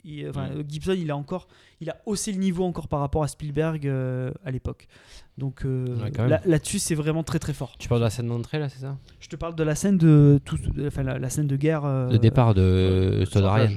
il- 0.05 0.29
enfin, 0.29 0.49
Mm. 0.49 0.53
euh, 0.59 0.63
Gibson, 0.69 0.95
il 0.99 1.11
a 1.11 1.17
encore, 1.17 1.49
il 1.81 1.91
a 1.91 1.97
haussé 2.07 2.33
le 2.33 2.39
niveau 2.39 2.65
encore 2.65 2.89
par 2.89 3.01
rapport 3.01 3.23
à 3.23 3.29
Spielberg 3.29 3.87
euh, 3.87 4.33
à 4.45 4.51
l'époque. 4.51 4.89
Donc 5.39 5.65
euh, 5.65 5.97
Ouais, 6.03 6.29
là- 6.29 6.41
là-dessus, 6.45 6.79
c'est 6.79 6.95
vraiment 6.95 7.23
très 7.23 7.39
très 7.39 7.53
fort. 7.55 7.75
Tu 7.79 7.89
parles 7.89 8.01
de 8.01 8.05
la 8.05 8.11
scène 8.11 8.29
d'entrée 8.29 8.59
là, 8.59 8.69
c'est 8.69 8.81
ça? 8.81 8.99
Je 9.21 9.29
te 9.29 9.37
parle 9.37 9.55
de 9.55 9.63
la 9.63 9.75
scène 9.75 9.97
de 9.99 10.41
tout, 10.45 10.59
de- 10.59 10.87
enfin 10.89 11.03
la, 11.03 11.19
la 11.19 11.31
scène 11.31 11.47
de 11.47 11.57
guerre. 11.57 11.85
euh, 11.85 12.11
Le 12.11 12.19
départ 12.19 12.55
de 12.55 12.61
Euh, 12.63 13.25
ça. 13.27 13.77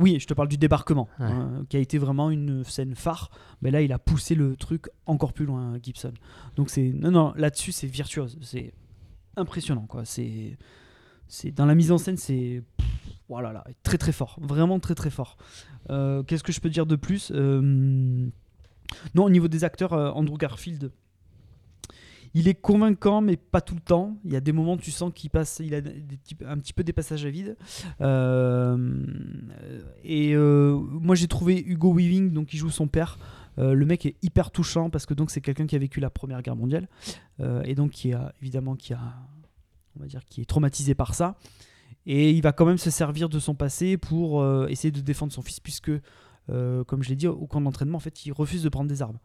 Oui, 0.00 0.18
je 0.20 0.26
te 0.26 0.34
parle 0.34 0.48
du 0.48 0.56
débarquement, 0.58 1.08
Ouais. 1.18 1.26
hein, 1.26 1.64
qui 1.68 1.76
a 1.76 1.80
été 1.80 1.98
vraiment 1.98 2.30
une 2.30 2.62
scène 2.64 2.94
phare. 2.94 3.30
Mais 3.62 3.70
là, 3.72 3.82
il 3.82 3.92
a 3.92 3.98
poussé 3.98 4.34
le 4.36 4.54
truc 4.56 4.86
encore 5.06 5.32
plus 5.32 5.44
loin, 5.44 5.76
Gibson. 5.82 6.12
Donc 6.56 6.70
c'est 6.70 6.92
non, 6.92 7.10
non, 7.10 7.32
là-dessus, 7.36 7.72
c'est 7.72 7.88
virtuose, 7.88 8.38
c'est 8.40 8.72
impressionnant, 9.36 9.86
quoi. 9.88 10.04
C'est, 10.04 10.56
c'est 11.26 11.50
dans 11.50 11.66
la 11.66 11.74
mise 11.74 11.90
en 11.92 11.98
scène, 11.98 12.16
c'est 12.16 12.62
voilà, 13.28 13.52
là, 13.52 13.64
très 13.82 13.98
très 13.98 14.12
fort, 14.12 14.38
vraiment 14.40 14.80
très 14.80 14.94
très 14.94 15.10
fort. 15.10 15.36
Euh, 15.90 16.22
Qu'est-ce 16.22 16.42
que 16.42 16.52
je 16.52 16.60
peux 16.60 16.70
dire 16.70 16.86
de 16.86 16.96
plus 16.96 17.30
Euh, 17.34 18.26
Non, 19.14 19.24
au 19.24 19.30
niveau 19.30 19.48
des 19.48 19.64
acteurs, 19.64 19.92
euh, 19.92 20.10
Andrew 20.10 20.38
Garfield. 20.38 20.90
Il 22.34 22.46
est 22.46 22.54
convaincant, 22.54 23.20
mais 23.20 23.36
pas 23.36 23.60
tout 23.60 23.74
le 23.74 23.80
temps. 23.80 24.16
Il 24.24 24.32
y 24.32 24.36
a 24.36 24.40
des 24.40 24.52
moments, 24.52 24.76
tu 24.76 24.90
sens 24.90 25.12
qu'il 25.14 25.30
passe, 25.30 25.60
il 25.64 25.74
a 25.74 25.78
un 26.46 26.58
petit 26.58 26.72
peu 26.72 26.84
des 26.84 26.92
passages 26.92 27.24
à 27.24 27.30
vide. 27.30 27.56
Et 30.04 30.36
moi 30.36 31.14
j'ai 31.14 31.26
trouvé 31.26 31.58
Hugo 31.66 31.92
Weaving, 31.94 32.32
donc 32.32 32.48
qui 32.48 32.58
joue 32.58 32.68
son 32.70 32.86
père. 32.86 33.18
le 33.56 33.82
mec 33.86 34.04
est 34.04 34.16
hyper 34.22 34.50
touchant 34.50 34.90
parce 34.90 35.06
que 35.06 35.14
donc 35.14 35.30
c'est 35.30 35.40
quelqu'un 35.40 35.66
qui 35.66 35.74
a 35.74 35.78
vécu 35.78 36.00
la 36.00 36.10
Première 36.10 36.42
Guerre 36.42 36.56
mondiale 36.56 36.86
et 37.64 37.74
donc 37.74 37.92
qui 37.92 38.12
a 38.12 38.34
évidemment 38.42 38.76
qui 38.76 38.92
a, 38.92 39.00
on 39.96 40.00
va 40.00 40.06
dire, 40.06 40.22
qui 40.26 40.42
est 40.42 40.44
traumatisé 40.46 40.94
par 40.94 41.14
ça. 41.14 41.34
Et 42.10 42.30
il 42.30 42.40
va 42.40 42.52
quand 42.52 42.64
même 42.64 42.78
se 42.78 42.90
servir 42.90 43.28
de 43.28 43.38
son 43.38 43.54
passé 43.54 43.98
pour 43.98 44.40
euh, 44.40 44.66
essayer 44.68 44.90
de 44.90 45.02
défendre 45.02 45.30
son 45.30 45.42
fils 45.42 45.60
puisque, 45.60 45.92
euh, 46.48 46.82
comme 46.84 47.02
je 47.02 47.10
l'ai 47.10 47.16
dit, 47.16 47.26
au 47.26 47.46
camp 47.46 47.60
d'entraînement, 47.60 47.98
en 47.98 48.00
fait, 48.00 48.24
il 48.24 48.32
refuse 48.32 48.62
de 48.62 48.70
prendre 48.70 48.88
des 48.88 49.02
armes. 49.02 49.18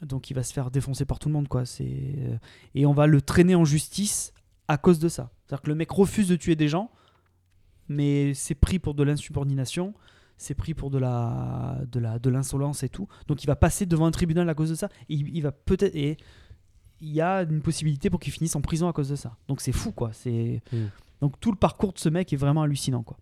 Donc 0.00 0.30
il 0.30 0.34
va 0.34 0.44
se 0.44 0.52
faire 0.52 0.70
défoncer 0.70 1.04
par 1.04 1.18
tout 1.18 1.28
le 1.28 1.34
monde, 1.34 1.48
quoi. 1.48 1.66
C'est 1.66 2.14
euh, 2.18 2.38
et 2.76 2.86
on 2.86 2.92
va 2.92 3.08
le 3.08 3.20
traîner 3.20 3.56
en 3.56 3.64
justice 3.64 4.32
à 4.68 4.78
cause 4.78 5.00
de 5.00 5.08
ça. 5.08 5.32
C'est-à-dire 5.44 5.62
que 5.62 5.68
le 5.68 5.74
mec 5.74 5.90
refuse 5.90 6.28
de 6.28 6.36
tuer 6.36 6.54
des 6.54 6.68
gens, 6.68 6.92
mais 7.88 8.34
c'est 8.34 8.54
pris 8.54 8.78
pour 8.78 8.94
de 8.94 9.02
l'insubordination, 9.02 9.92
c'est 10.38 10.54
pris 10.54 10.74
pour 10.74 10.90
de 10.90 10.98
la 10.98 11.80
de 11.90 11.98
la 11.98 12.20
de 12.20 12.30
l'insolence 12.30 12.84
et 12.84 12.88
tout. 12.88 13.08
Donc 13.26 13.42
il 13.42 13.48
va 13.48 13.56
passer 13.56 13.84
devant 13.84 14.06
un 14.06 14.12
tribunal 14.12 14.48
à 14.48 14.54
cause 14.54 14.70
de 14.70 14.76
ça. 14.76 14.88
Et 15.08 15.14
il, 15.14 15.42
va 15.42 15.50
peut-être 15.50 15.94
et 15.96 16.18
il 17.00 17.10
y 17.12 17.20
a 17.20 17.42
une 17.42 17.62
possibilité 17.62 18.10
pour 18.10 18.20
qu'il 18.20 18.32
finisse 18.32 18.54
en 18.54 18.60
prison 18.60 18.88
à 18.88 18.92
cause 18.92 19.08
de 19.08 19.16
ça. 19.16 19.36
Donc 19.48 19.60
c'est 19.60 19.72
fou, 19.72 19.90
quoi. 19.90 20.12
C'est 20.12 20.62
Mm. 20.72 20.86
Donc 21.20 21.38
tout 21.40 21.50
le 21.50 21.56
parcours 21.56 21.92
de 21.92 21.98
ce 21.98 22.08
mec 22.08 22.32
est 22.32 22.36
vraiment 22.36 22.62
hallucinant, 22.62 23.02
quoi. 23.02 23.16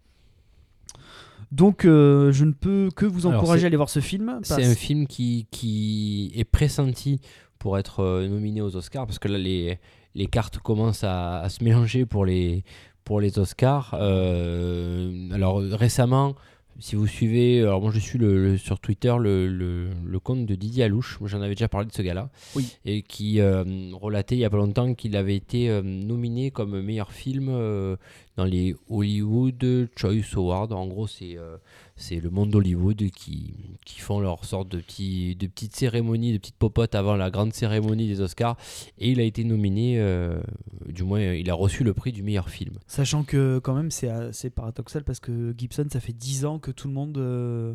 Donc 1.50 1.84
euh, 1.86 2.30
je 2.30 2.44
ne 2.44 2.52
peux 2.52 2.90
que 2.94 3.06
vous 3.06 3.24
encourager 3.26 3.64
à 3.64 3.66
aller 3.68 3.76
voir 3.76 3.88
ce 3.88 4.00
film. 4.00 4.38
C'est 4.42 4.64
un 4.64 4.74
film 4.74 5.06
qui, 5.06 5.46
qui 5.50 6.30
est 6.34 6.44
pressenti 6.44 7.20
pour 7.58 7.78
être 7.78 8.00
euh, 8.00 8.28
nominé 8.28 8.60
aux 8.60 8.76
Oscars 8.76 9.06
parce 9.06 9.18
que 9.18 9.28
là 9.28 9.38
les, 9.38 9.78
les 10.14 10.26
cartes 10.26 10.58
commencent 10.58 11.04
à, 11.04 11.38
à 11.40 11.48
se 11.48 11.64
mélanger 11.64 12.04
pour 12.04 12.26
les, 12.26 12.64
pour 13.04 13.20
les 13.20 13.38
Oscars. 13.38 13.94
Euh, 13.98 15.30
alors 15.32 15.60
récemment, 15.60 16.34
si 16.78 16.96
vous 16.96 17.06
suivez, 17.06 17.60
alors 17.62 17.80
moi 17.80 17.90
je 17.92 17.98
suis 17.98 18.18
le, 18.18 18.42
le- 18.52 18.58
sur 18.58 18.78
Twitter 18.80 19.14
le, 19.18 19.48
le- 19.48 20.18
compte 20.20 20.46
de 20.46 20.54
Didier 20.54 20.84
Alouche, 20.84 21.18
j'en 21.24 21.40
avais 21.40 21.54
déjà 21.54 21.68
parlé 21.68 21.86
de 21.86 21.92
ce 21.92 22.02
gars-là, 22.02 22.28
Oui. 22.56 22.76
et 22.84 23.02
qui 23.02 23.40
euh, 23.40 23.64
relatait 23.94 24.36
il 24.36 24.40
y 24.40 24.44
a 24.44 24.50
pas 24.50 24.56
longtemps 24.56 24.94
qu'il 24.94 25.16
avait 25.16 25.36
été 25.36 25.70
euh, 25.70 25.80
nominé 25.82 26.50
comme 26.50 26.80
meilleur 26.82 27.12
film 27.12 27.48
euh, 27.50 27.96
dans 28.38 28.44
les 28.44 28.76
Hollywood 28.88 29.88
Choice 29.96 30.36
Awards. 30.36 30.70
En 30.70 30.86
gros, 30.86 31.08
c'est 31.08 31.36
euh, 31.36 31.56
c'est 31.96 32.20
le 32.20 32.30
monde 32.30 32.50
d'Hollywood 32.50 33.10
qui, 33.10 33.52
qui 33.84 34.00
font 34.00 34.20
leur 34.20 34.44
sorte 34.44 34.68
de, 34.68 34.78
petits, 34.78 35.34
de 35.34 35.48
petites 35.48 35.74
cérémonies, 35.74 36.32
de 36.32 36.38
petites 36.38 36.56
popotes 36.56 36.94
avant 36.94 37.16
la 37.16 37.30
grande 37.30 37.52
cérémonie 37.52 38.06
des 38.06 38.20
Oscars. 38.20 38.56
Et 38.98 39.10
il 39.10 39.18
a 39.18 39.24
été 39.24 39.42
nominé, 39.42 39.98
euh, 39.98 40.40
du 40.86 41.02
moins, 41.02 41.20
il 41.20 41.50
a 41.50 41.54
reçu 41.54 41.82
le 41.82 41.94
prix 41.94 42.12
du 42.12 42.22
meilleur 42.22 42.48
film. 42.48 42.76
Sachant 42.86 43.24
que 43.24 43.58
quand 43.58 43.74
même 43.74 43.90
c'est 43.90 44.50
paradoxal 44.50 45.02
parce 45.02 45.18
que 45.18 45.52
Gibson 45.58 45.86
ça 45.90 45.98
fait 45.98 46.12
10 46.12 46.44
ans 46.44 46.58
que 46.60 46.70
tout 46.70 46.86
le 46.86 46.94
monde 46.94 47.18
euh, 47.18 47.74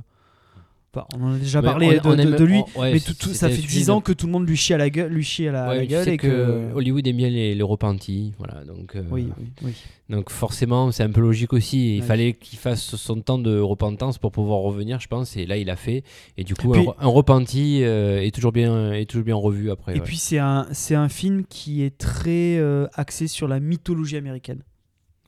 Enfin, 0.95 1.07
on 1.19 1.23
en 1.23 1.33
a 1.33 1.37
déjà 1.39 1.59
Mais 1.61 1.67
parlé 1.67 1.87
on- 1.87 1.91
de, 1.93 1.99
on 2.07 2.15
de- 2.15 2.21
aime- 2.21 2.35
de 2.35 2.43
lui, 2.43 2.61
on- 2.75 2.81
ouais, 2.81 2.93
mais 2.93 2.99
tout- 2.99 3.15
tout- 3.15 3.33
ça 3.33 3.47
fait 3.49 3.55
un 3.55 3.57
10 3.57 3.63
sujet 3.79 3.89
ans 3.89 3.99
que 3.99 4.11
tout 4.13 4.27
le 4.27 4.31
monde 4.31 4.47
lui 4.47 4.55
chie 4.55 4.75
à 4.75 4.77
la 4.77 4.91
gueule, 4.91 5.11
lui 5.11 5.23
chie 5.23 5.47
à 5.47 5.51
la, 5.51 5.69
Ouais, 5.69 5.75
la 5.77 5.81
tu 5.81 5.87
gueule 5.87 6.09
et 6.09 6.17
que. 6.17 6.71
Hollywood 6.75 7.07
aime 7.07 7.17
bien 7.17 7.29
les, 7.31 7.55
les 7.55 7.63
repentis, 7.63 8.33
voilà. 8.37 8.63
Donc, 8.63 8.95
euh, 8.95 9.03
Oui, 9.09 9.29
oui, 9.39 9.47
oui. 9.63 9.73
donc 10.09 10.29
forcément, 10.29 10.91
c'est 10.91 11.01
un 11.01 11.09
peu 11.09 11.21
logique 11.21 11.51
aussi. 11.53 11.95
Il 11.95 12.01
Ouais. 12.01 12.05
fallait 12.07 12.33
qu'il 12.33 12.59
fasse 12.59 12.95
son 12.95 13.21
temps 13.21 13.39
de 13.39 13.57
repentance 13.59 14.19
pour 14.19 14.31
pouvoir 14.31 14.59
revenir, 14.59 14.99
je 14.99 15.07
pense. 15.07 15.35
Et 15.35 15.47
là, 15.47 15.57
il 15.57 15.71
a 15.71 15.75
fait. 15.75 16.03
Et 16.37 16.43
du 16.43 16.53
coup, 16.53 16.69
Puis- 16.71 16.81
un, 16.81 16.83
re- 16.83 16.95
un 16.99 17.07
repenti 17.07 17.79
euh, 17.81 18.21
est 18.21 18.29
toujours 18.29 18.51
bien, 18.51 18.91
est 18.93 19.05
toujours 19.09 19.25
bien 19.25 19.35
revu 19.35 19.71
après. 19.71 19.97
Et 19.97 19.99
puis 19.99 20.17
c'est 20.17 20.37
un, 20.37 20.67
c'est 20.73 20.93
un 20.95 21.09
film 21.09 21.43
qui 21.49 21.81
est 21.81 21.97
très 21.97 22.57
euh, 22.59 22.85
axé 22.93 23.27
sur 23.27 23.47
la 23.47 23.59
mythologie 23.59 24.17
américaine. 24.17 24.61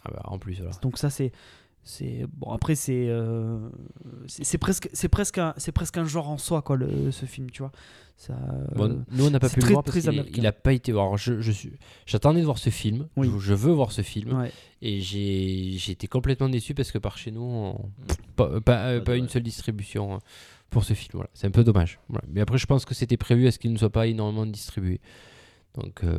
Ah 0.04 0.12
bah, 0.14 0.22
en 0.26 0.38
plus, 0.38 0.58
voilà. 0.60 0.74
Donc 0.84 1.00
ça 1.00 1.10
c'est 1.10 1.32
c'est 1.88 2.26
bon 2.34 2.50
après 2.52 2.74
c'est 2.76 3.06
euh, 3.08 3.70
c'est 4.28 4.44
c'est 4.44 4.58
presque 4.58 4.90
c'est 4.92 5.08
presque 5.08 5.38
un 5.38 5.54
c'est 5.58 5.72
presque 5.72 5.98
un 5.98 6.06
genre 6.06 6.30
en 6.30 6.38
soi 6.40 6.62
quoi 6.64 6.76
le, 6.78 7.12
ce 7.12 7.26
film 7.28 7.50
tu 7.52 7.62
vois 7.62 7.72
ça 8.18 8.34
Bon, 8.76 8.90
euh, 8.92 8.96
nous, 9.12 9.26
on 9.28 9.30
n'a 9.30 9.40
pas 9.40 9.50
pu 9.50 9.60
très, 9.60 9.68
le 9.70 9.74
voir 9.74 9.84
parce 9.84 9.92
très 9.98 10.00
qu'il 10.02 10.10
est- 10.10 10.20
américain. 10.20 10.42
il 10.42 10.48
a 10.48 10.52
pas 10.54 10.72
été. 10.72 10.94
Alors, 10.94 11.18
je, 11.18 11.42
je 11.42 11.52
suis, 11.52 11.74
j'attendais 12.06 12.40
de 12.40 12.46
voir 12.46 12.58
ce 12.58 12.70
film. 12.70 13.08
Oui. 13.18 13.30
Je, 13.30 13.40
je 13.40 13.54
veux 13.54 13.74
voir 13.74 13.92
ce 13.92 14.04
film. 14.04 14.32
ouais. 14.40 14.54
Et 14.82 15.02
j'ai, 15.02 15.74
j'ai 15.78 15.92
été 15.92 16.08
complètement 16.08 16.48
déçu 16.48 16.74
parce 16.74 16.94
que 16.94 16.98
par 16.98 17.18
chez 17.18 17.32
nous, 17.32 17.42
on- 17.42 17.90
pas, 18.38 18.62
pas, 18.62 18.86
euh, 18.92 19.16
une 19.18 19.28
seule 19.28 19.44
distribution 19.44 20.14
euh, 20.14 20.18
pour 20.70 20.86
ce 20.86 20.94
film. 20.94 21.12
Voilà. 21.16 21.30
C'est 21.34 21.46
un 21.48 21.52
peu 21.52 21.66
dommage. 21.66 22.00
Voilà. 22.08 22.24
Mais 22.32 22.40
après, 22.40 22.58
je 22.58 22.66
pense 22.66 22.86
que 22.86 22.94
c'était 22.96 23.18
prévu 23.18 23.48
à 23.48 23.52
ce 23.52 23.60
qu'il 23.60 23.74
ne 23.74 23.78
soit 23.78 23.90
pas 23.90 24.08
énormément 24.08 24.46
distribué. 24.46 25.02
Donc, 25.78 26.04
euh, 26.06 26.18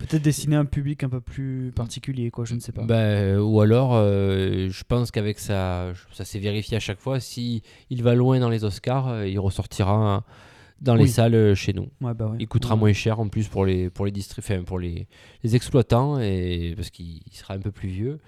peut-être 0.00 0.22
destiné 0.22 0.56
à 0.56 0.60
un 0.60 0.64
public 0.66 1.02
un 1.02 1.08
peu 1.08 1.20
plus 1.22 1.72
particulier 1.74 2.30
quoi 2.30 2.44
je 2.44 2.54
ne 2.54 2.60
sais 2.60 2.72
pas 2.72 2.82
bah, 2.84 2.96
euh, 2.96 3.38
ou 3.40 3.60
alors, 3.62 3.92
euh, 3.94 4.68
je 4.70 4.84
pense 4.84 5.10
qu'avec 5.10 5.38
ça, 5.38 5.92
ça 6.12 6.24
s'est 6.26 6.38
vérifié 6.38 6.76
à 6.76 6.80
chaque 6.80 6.98
fois. 7.00 7.18
Si 7.18 7.62
il 7.88 8.02
va 8.02 8.14
loin 8.14 8.38
dans 8.38 8.50
les 8.50 8.64
Oscars, 8.64 9.24
il 9.24 9.38
ressortira 9.38 10.24
dans 10.82 10.94
les 10.94 11.06
salles 11.06 11.54
chez 11.54 11.72
nous. 11.72 11.88
ouais 12.02 12.12
bah 12.14 12.26
ouais 12.26 12.36
Il 12.38 12.46
coûtera 12.48 12.74
Ouais. 12.74 12.80
moins 12.80 12.92
cher 12.92 13.18
en 13.18 13.28
plus 13.28 13.48
pour 13.48 13.64
les 13.64 13.88
pour 13.90 14.04
les 14.06 14.12
enfin, 14.38 14.62
pour 14.62 14.78
les, 14.78 15.08
les 15.42 15.56
exploitants 15.56 16.20
et 16.20 16.74
parce 16.76 16.90
qu'il 16.90 17.22
il 17.26 17.32
sera 17.32 17.54
un 17.54 17.58
peu 17.60 17.70
plus 17.72 17.88
vieux. 17.88 18.20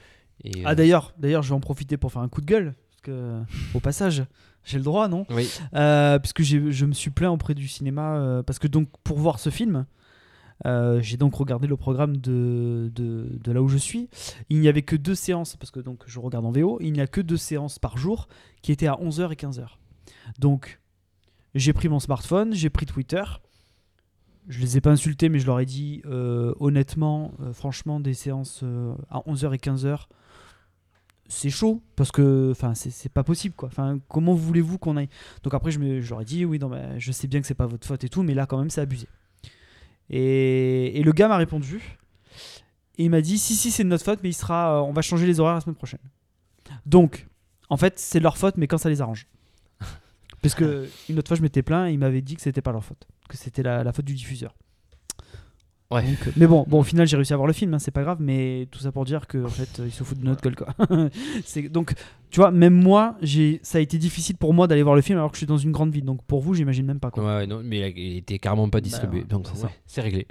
Et, 0.44 0.62
ah 0.64 0.70
euh, 0.70 0.74
d'ailleurs 0.74 1.12
d'ailleurs 1.18 1.42
je 1.42 1.50
vais 1.50 1.54
en 1.54 1.60
profiter 1.60 1.96
pour 1.98 2.10
faire 2.10 2.22
un 2.22 2.28
coup 2.28 2.40
de 2.40 2.46
gueule 2.46 2.74
parce 2.90 3.02
que 3.02 3.40
au 3.74 3.80
passage 3.80 4.24
j'ai 4.64 4.78
le 4.78 4.84
droit 4.84 5.08
non? 5.08 5.26
Oui. 5.30 5.48
Puisque 6.22 6.42
j'ai- 6.42 6.72
je 6.72 6.86
me 6.86 6.92
suis 6.92 7.10
plaint 7.10 7.32
auprès 7.32 7.54
du 7.54 7.68
cinéma 7.68 8.42
parce 8.46 8.58
que 8.58 8.66
donc 8.66 8.88
pour 9.04 9.18
voir 9.18 9.38
ce 9.38 9.50
film 9.50 9.84
euh, 10.66 11.00
j'ai 11.00 11.16
donc 11.16 11.34
regardé 11.34 11.66
le 11.66 11.76
programme 11.76 12.16
de, 12.16 12.90
de, 12.94 13.52
là 13.52 13.62
où 13.62 13.68
je 13.68 13.78
suis. 13.78 14.08
Il 14.48 14.60
n'y 14.60 14.68
avait 14.68 14.82
que 14.82 14.96
deux 14.96 15.14
séances 15.14 15.56
parce 15.56 15.70
que 15.70 15.80
donc 15.80 16.02
je 16.06 16.18
regarde 16.18 16.44
en 16.44 16.50
VO 16.52 16.78
il 16.80 16.92
n'y 16.92 17.00
a 17.00 17.06
que 17.06 17.20
deux 17.20 17.36
séances 17.36 17.78
par 17.78 17.96
jour 17.96 18.28
qui 18.62 18.72
étaient 18.72 18.86
à 18.86 18.94
11h 18.94 19.32
et 19.32 19.36
15h 19.36 19.66
donc 20.38 20.80
j'ai 21.54 21.72
pris 21.72 21.88
mon 21.88 22.00
smartphone 22.00 22.54
j'ai 22.54 22.70
pris 22.70 22.86
Twitter. 22.86 23.22
Je 24.48 24.60
les 24.60 24.76
ai 24.76 24.80
pas 24.80 24.90
insultés 24.90 25.28
mais 25.28 25.38
je 25.38 25.46
leur 25.46 25.60
ai 25.60 25.66
dit 25.66 26.02
euh, 26.06 26.54
honnêtement 26.60 27.32
euh, 27.40 27.52
franchement 27.52 28.00
des 28.00 28.14
séances 28.14 28.64
à 29.10 29.20
11h 29.20 29.54
et 29.54 29.58
15h 29.58 30.06
c'est 31.28 31.50
chaud 31.50 31.80
parce 31.94 32.10
que 32.10 32.48
enfin 32.50 32.74
c'est 32.74 33.12
pas 33.12 33.22
possible 33.22 33.54
quoi. 33.54 33.70
Comment 34.08 34.34
voulez-vous 34.34 34.78
qu'on 34.78 34.96
aille? 34.96 35.08
Donc 35.44 35.54
après 35.54 35.70
je 35.70 35.78
me 35.78 36.00
je 36.00 36.10
leur 36.10 36.22
ai 36.22 36.24
dit 36.24 36.44
oui 36.44 36.58
non 36.58 36.70
je 36.98 37.12
sais 37.12 37.28
bien 37.28 37.40
que 37.40 37.46
c'est 37.46 37.54
pas 37.54 37.66
votre 37.66 37.86
faute 37.86 38.02
et 38.04 38.08
tout 38.08 38.22
mais 38.22 38.34
là 38.34 38.46
quand 38.46 38.58
même 38.58 38.70
c'est 38.70 38.80
abusé 38.80 39.06
et, 40.10 41.02
le 41.02 41.12
gars 41.12 41.28
m'a 41.28 41.36
répondu. 41.36 41.98
Et 42.98 43.04
il 43.04 43.10
m'a 43.10 43.20
dit 43.20 43.38
si 43.38 43.54
si 43.54 43.70
c'est 43.70 43.84
de 43.84 43.88
notre 43.88 44.04
faute 44.04 44.20
mais 44.22 44.28
il 44.28 44.34
sera 44.34 44.76
euh, 44.76 44.82
on 44.82 44.92
va 44.92 45.00
changer 45.02 45.26
les 45.26 45.40
horaires 45.40 45.54
la 45.54 45.60
semaine 45.60 45.76
prochaine. 45.76 46.00
Donc 46.84 47.26
en 47.68 47.76
fait 47.76 47.98
c'est 47.98 48.20
leur 48.20 48.36
faute 48.36 48.56
mais 48.56 48.66
quand 48.66 48.78
ça 48.78 48.90
les 48.90 49.00
arrange. 49.00 49.26
Parce 50.42 50.54
que 50.54 50.88
une 51.08 51.18
autre 51.18 51.28
fois 51.28 51.36
je 51.36 51.42
m'étais 51.42 51.62
plaint 51.62 51.88
et 51.88 51.92
il 51.92 51.98
m'avait 51.98 52.22
dit 52.22 52.34
que 52.34 52.42
c'était 52.42 52.62
pas 52.62 52.72
leur 52.72 52.84
faute 52.84 53.06
que 53.28 53.36
c'était 53.36 53.62
la 53.62 53.92
faute 53.92 54.04
du 54.04 54.14
diffuseur 54.14 54.54
Ouais. 55.90 56.02
Donc, 56.02 56.18
euh, 56.28 56.30
mais 56.36 56.46
bon, 56.46 56.64
bon, 56.68 56.78
au 56.80 56.82
final, 56.84 57.06
j'ai 57.08 57.16
réussi 57.16 57.32
à 57.32 57.36
voir 57.36 57.48
le 57.48 57.52
film, 57.52 57.74
hein, 57.74 57.80
c'est 57.80 57.90
pas 57.90 58.02
grave, 58.02 58.18
mais 58.20 58.68
tout 58.70 58.78
ça 58.78 58.92
pour 58.92 59.04
dire 59.04 59.26
que 59.26 59.44
en 59.44 59.48
fait, 59.48 59.80
ils 59.84 59.90
se 59.90 60.04
foutent 60.04 60.20
de 60.20 60.24
notre 60.24 60.40
gueule, 60.40 60.54
quoi. 60.54 60.68
donc, 61.70 61.94
tu 62.30 62.38
vois, 62.38 62.52
même 62.52 62.74
moi, 62.74 63.16
ça 63.62 63.78
a 63.78 63.80
été 63.80 63.98
difficile 63.98 64.36
pour 64.36 64.54
moi 64.54 64.68
d'aller 64.68 64.84
voir 64.84 64.94
le 64.94 65.02
film 65.02 65.18
alors 65.18 65.30
que 65.32 65.36
je 65.36 65.40
suis 65.40 65.46
dans 65.48 65.58
une 65.58 65.72
grande 65.72 65.92
ville. 65.92 66.04
Donc 66.04 66.22
pour 66.24 66.40
vous, 66.42 66.54
j'imagine 66.54 66.86
même 66.86 67.00
pas, 67.00 67.10
quoi. 67.10 67.24
Ouais, 67.24 67.36
ouais, 67.38 67.46
non, 67.48 67.60
mais 67.64 67.90
il 67.96 68.18
était 68.18 68.38
carrément 68.38 68.68
pas 68.68 68.80
distribué. 68.80 69.20
ouais, 69.20 69.26
donc 69.26 69.46
c'est 69.48 69.56
c'est 69.56 69.62
ça. 69.62 69.70
c'est 69.86 70.00
réglé. 70.00 70.26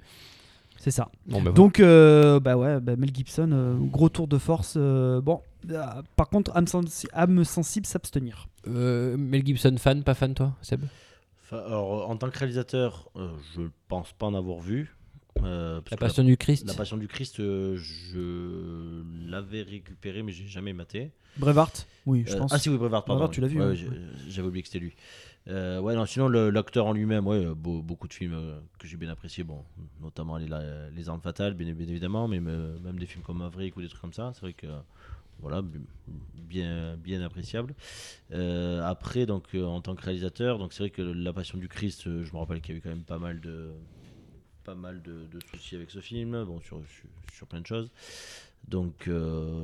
C'est 0.78 0.92
ça. 0.92 1.10
Bon, 1.28 1.42
bah, 1.42 1.52
Donc, 1.52 1.82
euh, 1.82 2.40
bah 2.40 2.56
ouais, 2.56 2.80
bah 2.80 2.96
Mel 2.96 3.14
Gibson, 3.14 3.50
euh, 3.52 3.76
gros 3.78 4.08
tour 4.08 4.30
de 4.30 4.38
force. 4.38 4.76
euh, 4.78 5.20
bon, 5.20 5.42
euh, 5.70 5.84
par 6.16 6.30
contre, 6.30 6.56
âme, 6.56 6.68
sensi- 6.68 7.10
âme 7.12 7.44
sensible, 7.44 7.86
s'abstenir. 7.86 8.48
Euh, 8.66 9.18
Mel 9.18 9.46
Gibson, 9.46 9.76
fan, 9.78 10.04
pas 10.04 10.14
fan, 10.14 10.34
toi, 10.34 10.54
Seb? 10.62 10.86
Alors, 11.52 12.10
en 12.10 12.16
tant 12.16 12.30
que 12.30 12.38
réalisateur, 12.40 13.10
euh, 13.18 13.32
je 13.58 13.64
pense 13.90 14.14
pas 14.14 14.28
en 14.28 14.36
avoir 14.36 14.60
vu. 14.60 14.96
Euh, 15.44 15.82
La 15.92 15.98
Passion 15.98 16.24
du 16.24 16.38
Christ 16.38 16.68
La 16.68 16.74
Passion 16.74 16.98
du 16.98 17.08
Christ, 17.08 17.40
euh, 17.40 17.78
je 17.78 19.04
l'avais 19.30 19.62
récupéré, 19.62 20.24
mais 20.24 20.32
j'ai 20.32 20.48
jamais 20.48 20.74
maté. 20.74 21.12
Brevart 21.38 21.72
Oui, 22.06 22.24
je 22.28 22.34
Euh, 22.36 22.40
pense. 22.40 22.52
ah 22.54 22.60
si, 22.60 22.70
oui, 22.70 22.78
Brevard, 22.78 23.06
pardon. 23.06 23.20
Brevard, 23.20 23.32
tu 23.34 23.42
l'as 23.42 23.48
vu, 23.48 23.60
Ouais, 23.60 23.66
hein. 23.66 23.70
ouais, 23.72 23.98
J'avais 24.28 24.48
oublié 24.48 24.62
que 24.64 24.68
c'était 24.68 24.80
lui. 24.84 24.96
Euh, 25.48 25.80
ouais, 25.80 25.96
non, 25.96 26.06
sinon, 26.06 26.28
l'acteur 26.28 26.86
en 26.88 26.94
lui-même, 26.94 27.26
ouais, 27.26 27.46
beau- 27.56 27.82
beaucoup 27.82 28.08
de 28.08 28.14
films 28.14 28.34
euh, 28.34 28.60
que 28.78 28.88
j'ai 28.88 28.98
bien 28.98 29.10
appréciés, 29.10 29.44
bon, 29.44 29.64
notamment 30.02 30.38
les, 30.38 30.48
la- 30.48 30.90
les 30.90 31.10
Armes 31.10 31.22
Fatales, 31.22 31.54
bien, 31.54 31.74
bien 31.74 31.88
évidemment, 31.88 32.28
mais 32.28 32.40
me- 32.40 32.78
même 32.80 33.00
des 33.00 33.06
films 33.06 33.24
comme 33.24 33.38
Maverick 33.38 33.76
ou 33.78 33.82
des 33.82 33.88
trucs 33.88 34.02
comme 34.02 34.14
ça, 34.14 34.32
c'est 34.34 34.42
vrai 34.42 34.54
que, 34.54 34.68
voilà, 35.40 35.62
bi- 35.62 35.80
bien, 36.36 36.98
bien 36.98 37.22
appréciable. 37.22 37.74
Euh, 38.32 38.84
après, 38.86 39.26
donc, 39.26 39.46
euh, 39.56 39.64
en 39.66 39.82
tant 39.82 39.96
que 39.96 40.04
réalisateur, 40.04 40.60
donc 40.60 40.74
c'est 40.74 40.84
vrai 40.84 40.90
que 40.90 41.02
La 41.02 41.32
Passion 41.34 41.58
du 41.58 41.70
Christ, 41.70 42.06
euh, 42.08 42.24
je 42.26 42.34
me 42.34 42.38
rappelle 42.40 42.60
qu'il 42.62 42.74
y 42.74 42.76
a 42.76 42.80
eu 42.80 42.82
quand 42.82 42.90
même 42.90 43.04
pas 43.04 43.20
mal 43.20 43.40
de 43.40 43.70
pas 44.70 44.76
mal 44.76 45.02
de, 45.02 45.26
de 45.32 45.40
soucis 45.50 45.76
avec 45.76 45.90
ce 45.90 46.00
film, 46.00 46.44
bon, 46.44 46.60
sur, 46.62 46.78
sur, 46.86 47.10
sur 47.34 47.48
plein 47.48 47.62
de 47.62 47.66
choses. 47.66 47.90
Donc, 48.68 49.08
euh, 49.08 49.64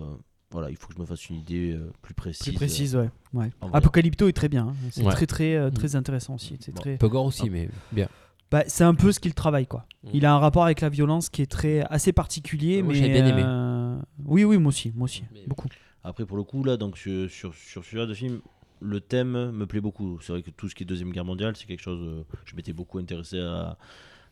voilà, 0.50 0.70
il 0.72 0.78
faut 0.78 0.88
que 0.88 0.96
je 0.96 1.00
me 1.00 1.06
fasse 1.06 1.30
une 1.30 1.36
idée 1.36 1.74
euh, 1.74 1.92
plus 2.02 2.14
précise. 2.16 2.48
Plus 2.48 2.56
précise, 2.56 2.96
ouais. 2.96 3.10
ouais. 3.34 3.52
Apocalypto 3.72 4.28
est 4.28 4.34
très 4.34 4.50
bien. 4.50 4.70
hein. 4.70 4.76
C'est 4.92 5.04
Ouais. 5.04 5.12
très, 5.12 5.28
très, 5.28 5.56
euh, 5.56 5.70
très 5.70 5.96
intéressant 5.96 6.36
aussi. 6.36 6.58
C'est 6.60 6.72
Bon. 6.74 6.82
très... 6.82 6.94
Un 6.96 6.98
peu 6.98 7.08
gore 7.10 7.26
aussi, 7.26 7.44
Ah. 7.46 7.50
mais 7.52 7.70
bien. 7.92 8.10
Bah, 8.50 8.64
c'est 8.68 8.84
un 8.84 8.96
peu 8.96 9.12
ce 9.12 9.20
qu'il 9.20 9.34
travaille 9.34 9.68
quoi. 9.68 9.86
Mm. 10.04 10.10
Il 10.14 10.26
a 10.26 10.34
un 10.34 10.40
rapport 10.40 10.64
avec 10.64 10.82
la 10.82 10.90
violence 10.90 11.30
qui 11.30 11.42
est 11.42 11.52
très 11.52 11.82
assez 11.82 12.14
particulier 12.14 12.82
Moi, 12.82 12.94
mais 12.94 13.00
j'ai 13.00 13.10
bien 13.10 13.26
aimé. 13.28 13.42
euh, 13.46 14.00
Oui 14.24 14.44
oui 14.44 14.58
moi 14.58 14.70
aussi, 14.70 14.92
moi 14.96 15.06
aussi, 15.06 15.24
Mais- 15.34 15.46
beaucoup. 15.48 15.68
Après, 16.04 16.26
pour 16.26 16.38
le 16.38 16.44
coup, 16.44 16.64
là, 16.64 16.78
donc 16.78 16.98
sur, 16.98 17.30
sur, 17.30 17.54
sur 17.56 17.84
celui-là 17.84 18.06
de 18.06 18.14
film, 18.14 18.40
le 18.82 19.00
thème 19.02 19.52
me 19.52 19.66
plaît 19.66 19.82
beaucoup. 19.82 20.20
C'est 20.22 20.32
vrai 20.34 20.42
que 20.44 20.52
tout 20.52 20.70
ce 20.70 20.76
qui 20.76 20.84
est 20.84 20.86
Deuxième 20.86 21.12
Guerre 21.12 21.26
mondiale, 21.26 21.56
c'est 21.56 21.66
quelque 21.66 21.82
chose. 21.82 22.24
je 22.46 22.56
m'étais 22.56 22.74
beaucoup 22.74 23.00
intéressé 23.00 23.40
à, 23.40 23.78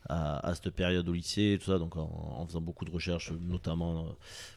à, 0.09 0.45
à 0.47 0.55
cette 0.55 0.69
période 0.71 1.07
au 1.07 1.13
lycée 1.13 1.53
et 1.53 1.57
tout 1.57 1.65
ça, 1.71 1.77
donc 1.79 1.95
en, 1.95 2.35
en 2.37 2.45
faisant 2.45 2.61
beaucoup 2.61 2.85
de 2.85 2.91
recherches, 2.91 3.31
notamment 3.41 3.99
euh, 3.99 4.09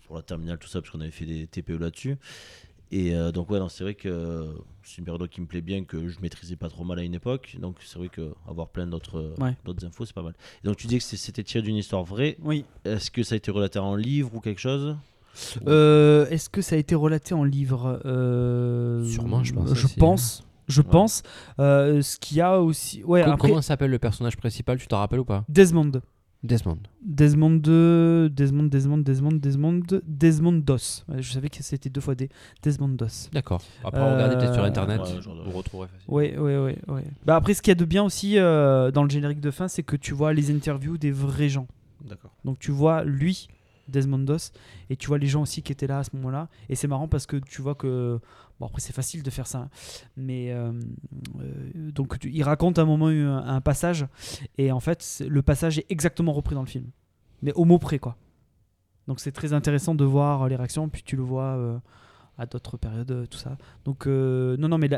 pour 0.07 0.17
la 0.17 0.23
terminale, 0.23 0.59
tout 0.59 0.69
ça, 0.69 0.81
parce 0.81 0.91
qu'on 0.91 1.00
avait 1.00 1.11
fait 1.11 1.26
des 1.26 1.47
TPE 1.47 1.79
là-dessus. 1.79 2.17
Et 2.93 3.15
euh, 3.17 3.33
donc, 3.33 3.50
ouais, 3.50 3.59
c'est 3.69 3.83
vrai 3.83 3.95
que 3.95 4.47
c'est 4.85 4.99
une 4.99 5.05
période 5.05 5.29
qui 5.29 5.41
me 5.41 5.47
plaît 5.47 5.61
bien, 5.61 5.83
que 5.85 6.07
je 6.07 6.21
maîtrisais 6.21 6.55
pas 6.55 6.69
trop 6.69 6.85
mal 6.85 7.00
à 7.00 7.03
une 7.03 7.15
époque. 7.15 7.57
Donc, 7.61 7.76
c'est 7.85 7.99
vrai 7.99 8.09
qu'avoir 8.09 8.69
plein 8.69 8.87
d'autres 8.87 9.35
Ouais. 9.41 9.57
d'autres 9.65 9.85
infos, 9.85 10.05
c'est 10.05 10.15
pas 10.15 10.23
mal. 10.23 10.35
Et 10.62 10.69
donc, 10.69 10.76
tu 10.76 10.87
dis 10.87 10.99
que 10.99 11.03
c'était 11.03 11.43
tiré 11.43 11.62
d'une 11.62 11.75
histoire 11.76 12.05
vraie. 12.05 12.37
Oui. 12.45 12.65
Est-ce 12.85 13.11
que 13.11 13.25
ça 13.25 13.35
a 13.35 13.38
été 13.38 13.50
relaté 13.50 13.81
en 13.81 13.97
livre 13.97 14.31
ou 14.35 14.41
quelque 14.41 14.61
chose? 14.61 14.97
Euh, 15.67 16.26
Est-ce 16.29 16.49
que 16.49 16.62
ça 16.62 16.76
a 16.76 16.79
été 16.79 16.95
relaté 16.95 17.35
en 17.35 17.43
livre? 17.43 18.00
Euh, 18.05 19.05
Sûrement, 19.05 19.43
je 19.43 19.53
pense, 19.53 19.75
Je 19.75 19.87
pense. 19.99 20.45
Je 20.68 20.80
Ouais. 20.82 20.88
pense. 20.90 21.23
Euh, 21.61 22.02
ce 22.02 22.16
qu'il 22.18 22.37
y 22.38 22.40
a 22.40 22.61
aussi. 22.61 23.02
Ouais, 23.04 23.23
après. 23.23 23.49
Comment 23.49 23.62
s'appelle 23.62 23.90
le 23.90 23.99
personnage 23.99 24.37
principal 24.37 24.78
Tu 24.78 24.87
t'en 24.87 24.99
rappelles 24.99 25.20
ou 25.20 25.25
pas? 25.25 25.44
Desmond. 25.49 25.92
Desmond. 26.42 26.78
Desmond 27.02 27.50
2. 27.56 28.28
Desmond, 28.30 28.64
Desmond, 28.64 28.99
Desmond, 28.99 29.32
Desmond. 29.32 29.82
Desmond 30.06 30.52
Dos. 30.52 31.04
Je 31.18 31.32
savais 31.32 31.49
que 31.49 31.62
c'était 31.62 31.88
deux 31.90 32.00
fois 32.00 32.14
des 32.14 32.28
Desmond 32.62 32.88
Dos. 32.90 33.06
D'accord. 33.32 33.62
Après, 33.85 34.00
regardez 34.00 34.37
peut-être 34.37 34.54
sur 34.54 34.62
Euh, 34.62 34.66
internet. 34.68 35.00
vous 35.00 35.50
retrouverez 35.52 35.88
facilement. 35.88 36.16
Oui, 36.16 36.35
oui, 36.38 36.56
oui. 36.56 36.73
oui. 36.88 37.00
Bah 37.25 37.37
après, 37.37 37.54
ce 37.54 37.62
qu'il 37.62 37.70
y 37.70 37.73
a 37.73 37.75
de 37.76 37.85
bien 37.85 38.04
aussi 38.04 38.38
euh, 38.38 38.90
dans 38.92 39.02
le 39.02 39.11
générique 39.11 39.40
de 39.40 39.50
fin, 39.50 39.66
c'est 39.66 39.82
que 39.82 39.96
tu 39.96 40.14
vois 40.14 40.32
les 40.35 40.50
interviews 40.54 40.99
des 40.99 41.11
vrais 41.11 41.49
gens. 41.49 41.66
D'accord. 42.04 42.30
Donc 42.44 42.58
tu 42.61 42.70
vois 42.70 43.02
lui, 43.02 43.49
Desmond 43.88 44.19
Dos, 44.21 44.37
et 44.90 44.97
tu 44.97 45.07
vois 45.09 45.19
les 45.19 45.26
gens 45.26 45.43
aussi 45.43 45.62
qui 45.62 45.73
étaient 45.73 45.87
là 45.87 45.99
à 46.00 46.05
ce 46.05 46.11
moment-là. 46.16 46.49
Et 46.69 46.75
c'est 46.75 46.88
marrant 46.88 47.09
parce 47.09 47.26
que 47.26 47.37
tu 47.37 47.62
vois 47.62 47.75
que. 47.75 48.19
Bon, 48.59 48.66
après, 48.66 48.81
c'est 48.81 48.95
facile 48.95 49.23
de 49.23 49.31
faire 49.31 49.47
ça. 49.47 49.59
hein. 49.59 49.69
Mais. 50.16 50.50
euh, 50.52 50.73
euh, 51.40 51.90
donc 51.93 52.19
tu- 52.19 52.31
il 52.31 52.43
raconte 52.43 52.78
à 52.78 52.83
un 52.83 52.87
moment 52.87 53.09
un, 53.09 53.37
un 53.47 53.61
passage, 53.61 54.07
et 54.59 54.73
en 54.73 54.81
fait, 54.81 55.23
le 55.28 55.43
passage 55.43 55.78
est 55.78 55.87
exactement 55.88 56.33
repris 56.33 56.55
dans 56.55 56.62
le 56.62 56.66
film. 56.69 56.87
Mais 57.43 57.52
au 57.52 57.64
mot 57.64 57.78
près, 57.78 57.99
quoi. 57.99 58.16
Donc 59.09 59.21
c'est 59.21 59.33
très 59.33 59.52
intéressant 59.52 59.95
de 59.95 60.05
voir 60.05 60.49
les 60.49 60.57
réactions, 60.57 60.88
puis 60.88 61.02
tu 61.05 61.16
le 61.16 61.23
vois. 61.23 61.57
euh, 61.57 61.78
à 62.38 62.45
d'autres 62.45 62.76
périodes, 62.76 63.11
euh, 63.12 63.25
tout 63.25 63.38
ça. 63.38 63.57
Donc, 63.87 64.07
euh, 64.07 64.59
non, 64.59 64.69
non, 64.69 64.76
mais 64.76 64.90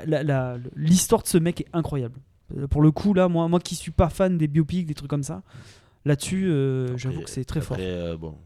l'histoire 0.74 1.22
de 1.22 1.28
ce 1.28 1.38
mec 1.38 1.60
est 1.60 1.68
incroyable. 1.72 2.18
Euh, 2.56 2.66
Pour 2.66 2.82
le 2.82 2.90
coup, 2.90 3.14
là, 3.14 3.28
moi, 3.28 3.46
moi 3.46 3.60
qui 3.60 3.76
suis 3.76 3.92
pas 3.92 4.08
fan 4.08 4.36
des 4.36 4.48
biopics, 4.48 4.86
des 4.86 4.94
trucs 4.94 5.08
comme 5.08 5.22
ça, 5.22 5.44
là-dessus, 6.04 6.48
euh, 6.50 6.96
j'avoue 6.96 7.20
que 7.22 7.30
c'est 7.30 7.44
très 7.44 7.60
fort. 7.60 7.76
Euh, 7.80 8.16
bon, 8.16 8.36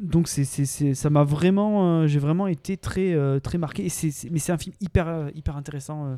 Donc 0.00 0.26
c'est, 0.28 0.44
ça 0.44 1.10
m'a 1.10 1.22
vraiment, 1.24 2.00
euh, 2.00 2.06
j'ai 2.08 2.18
vraiment 2.18 2.46
été 2.48 2.76
très, 2.76 3.12
euh, 3.14 3.38
très 3.38 3.58
marqué. 3.58 3.86
Et 3.86 3.90
mais 4.30 4.38
c'est 4.40 4.52
un 4.52 4.58
film 4.58 4.74
hyper, 4.80 5.06
euh, 5.08 5.30
hyper 5.34 5.56
intéressant 5.56 6.06
euh, 6.06 6.16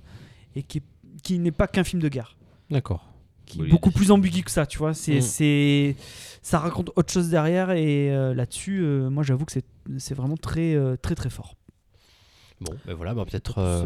et 0.55 0.63
qui 0.63 0.79
est, 0.79 0.83
qui 1.23 1.39
n'est 1.39 1.53
pas 1.53 1.67
qu'un 1.67 1.85
film 1.85 2.01
de 2.01 2.09
guerre. 2.09 2.37
D'accord. 2.71 3.07
Qui 3.45 3.61
Oui, 3.61 3.67
est 3.69 3.71
beaucoup 3.71 3.91
plus 3.91 4.11
ambigu 4.11 4.43
que 4.43 4.51
ça, 4.51 4.67
tu 4.67 4.79
vois. 4.79 4.95
C'est, 4.95 5.19
Mm. 5.19 5.21
c'est, 5.23 5.97
ça 6.43 6.59
raconte 6.59 6.91
autre 6.97 7.13
chose 7.13 7.29
derrière 7.29 7.71
et 7.71 8.11
euh, 8.15 8.35
là-dessus, 8.35 8.81
euh, 8.83 9.09
moi 9.11 9.23
j'avoue 9.23 9.45
que 9.45 9.53
c'est, 9.53 9.65
c'est 9.99 10.15
vraiment 10.15 10.37
très, 10.37 10.75
euh, 10.75 10.97
très 10.97 11.15
très 11.15 11.31
fort. 11.31 11.55
Bon, 12.61 12.73
ben 12.87 12.95
voilà, 12.95 13.13
bah, 13.15 13.25
peut-être. 13.27 13.59
Euh, 13.59 13.85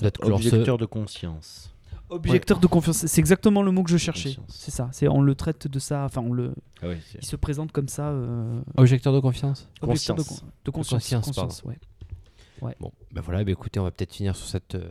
peut-être 0.00 0.20
clore 0.20 0.40
ce- 0.40 0.76
de 0.78 0.86
conscience. 0.86 1.74
Objecteur 2.08 2.58
de 2.60 2.66
confiance, 2.66 3.04
c'est 3.06 3.18
exactement 3.20 3.62
le 3.62 3.72
mot 3.72 3.82
que 3.82 3.90
je 3.90 3.96
cherchais. 3.96 4.36
C'est 4.48 4.70
ça. 4.70 4.88
C'est 4.92 5.08
on 5.08 5.20
le 5.22 5.34
traite 5.34 5.66
de 5.66 5.78
ça. 5.80 6.04
Enfin, 6.04 6.20
on 6.22 6.32
le, 6.32 6.52
Ah 6.82 6.86
il 7.20 7.26
se 7.26 7.34
présente 7.36 7.72
comme 7.72 7.88
ça. 7.88 8.08
euh, 8.10 8.60
Objecteur 8.76 9.12
de 9.12 9.18
confiance 9.20 9.68
objecteur 9.82 10.14
de, 10.16 10.22
Conscience. 10.22 10.40
con- 10.40 10.46
de 10.64 10.70
conscience. 10.70 11.02
conscience, 11.02 11.24
conscience, 11.26 11.62
ouais. 11.64 12.76
Bon, 12.80 12.92
ben 13.12 13.20
voilà, 13.22 13.42
ben 13.44 13.52
écoutez, 13.52 13.80
on 13.80 13.84
va 13.84 13.90
peut-être 13.90 14.14
finir 14.14 14.34
sur 14.36 14.46
cette 14.46 14.76
euh, 14.76 14.88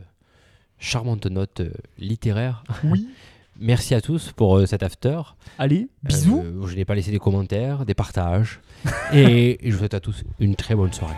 charmante 0.78 1.26
note 1.26 1.60
euh, 1.60 1.70
littéraire. 1.98 2.62
Oui. 2.84 3.08
Merci 3.58 3.94
à 3.94 4.02
tous 4.02 4.32
pour 4.32 4.58
euh, 4.58 4.66
cet 4.66 4.82
after. 4.82 5.18
Allez, 5.58 5.88
bisous. 6.02 6.42
Euh, 6.44 6.66
je 6.66 6.76
n'ai 6.76 6.84
pas 6.84 6.94
laissé 6.94 7.10
des 7.10 7.18
commentaires, 7.18 7.86
des 7.86 7.94
partages. 7.94 8.60
et, 9.14 9.56
et 9.66 9.70
je 9.70 9.72
vous 9.72 9.78
souhaite 9.78 9.94
à 9.94 10.00
tous 10.00 10.22
une 10.38 10.54
très 10.54 10.74
bonne 10.74 10.92
soirée. 10.92 11.14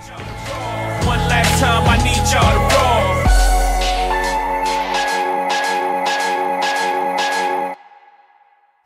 One 1.03 1.19
last 1.29 1.59
time, 1.59 1.83
I 1.85 1.99
need 2.05 2.17
y'all 2.33 2.69
to 2.69 2.77
roll. 2.77 2.98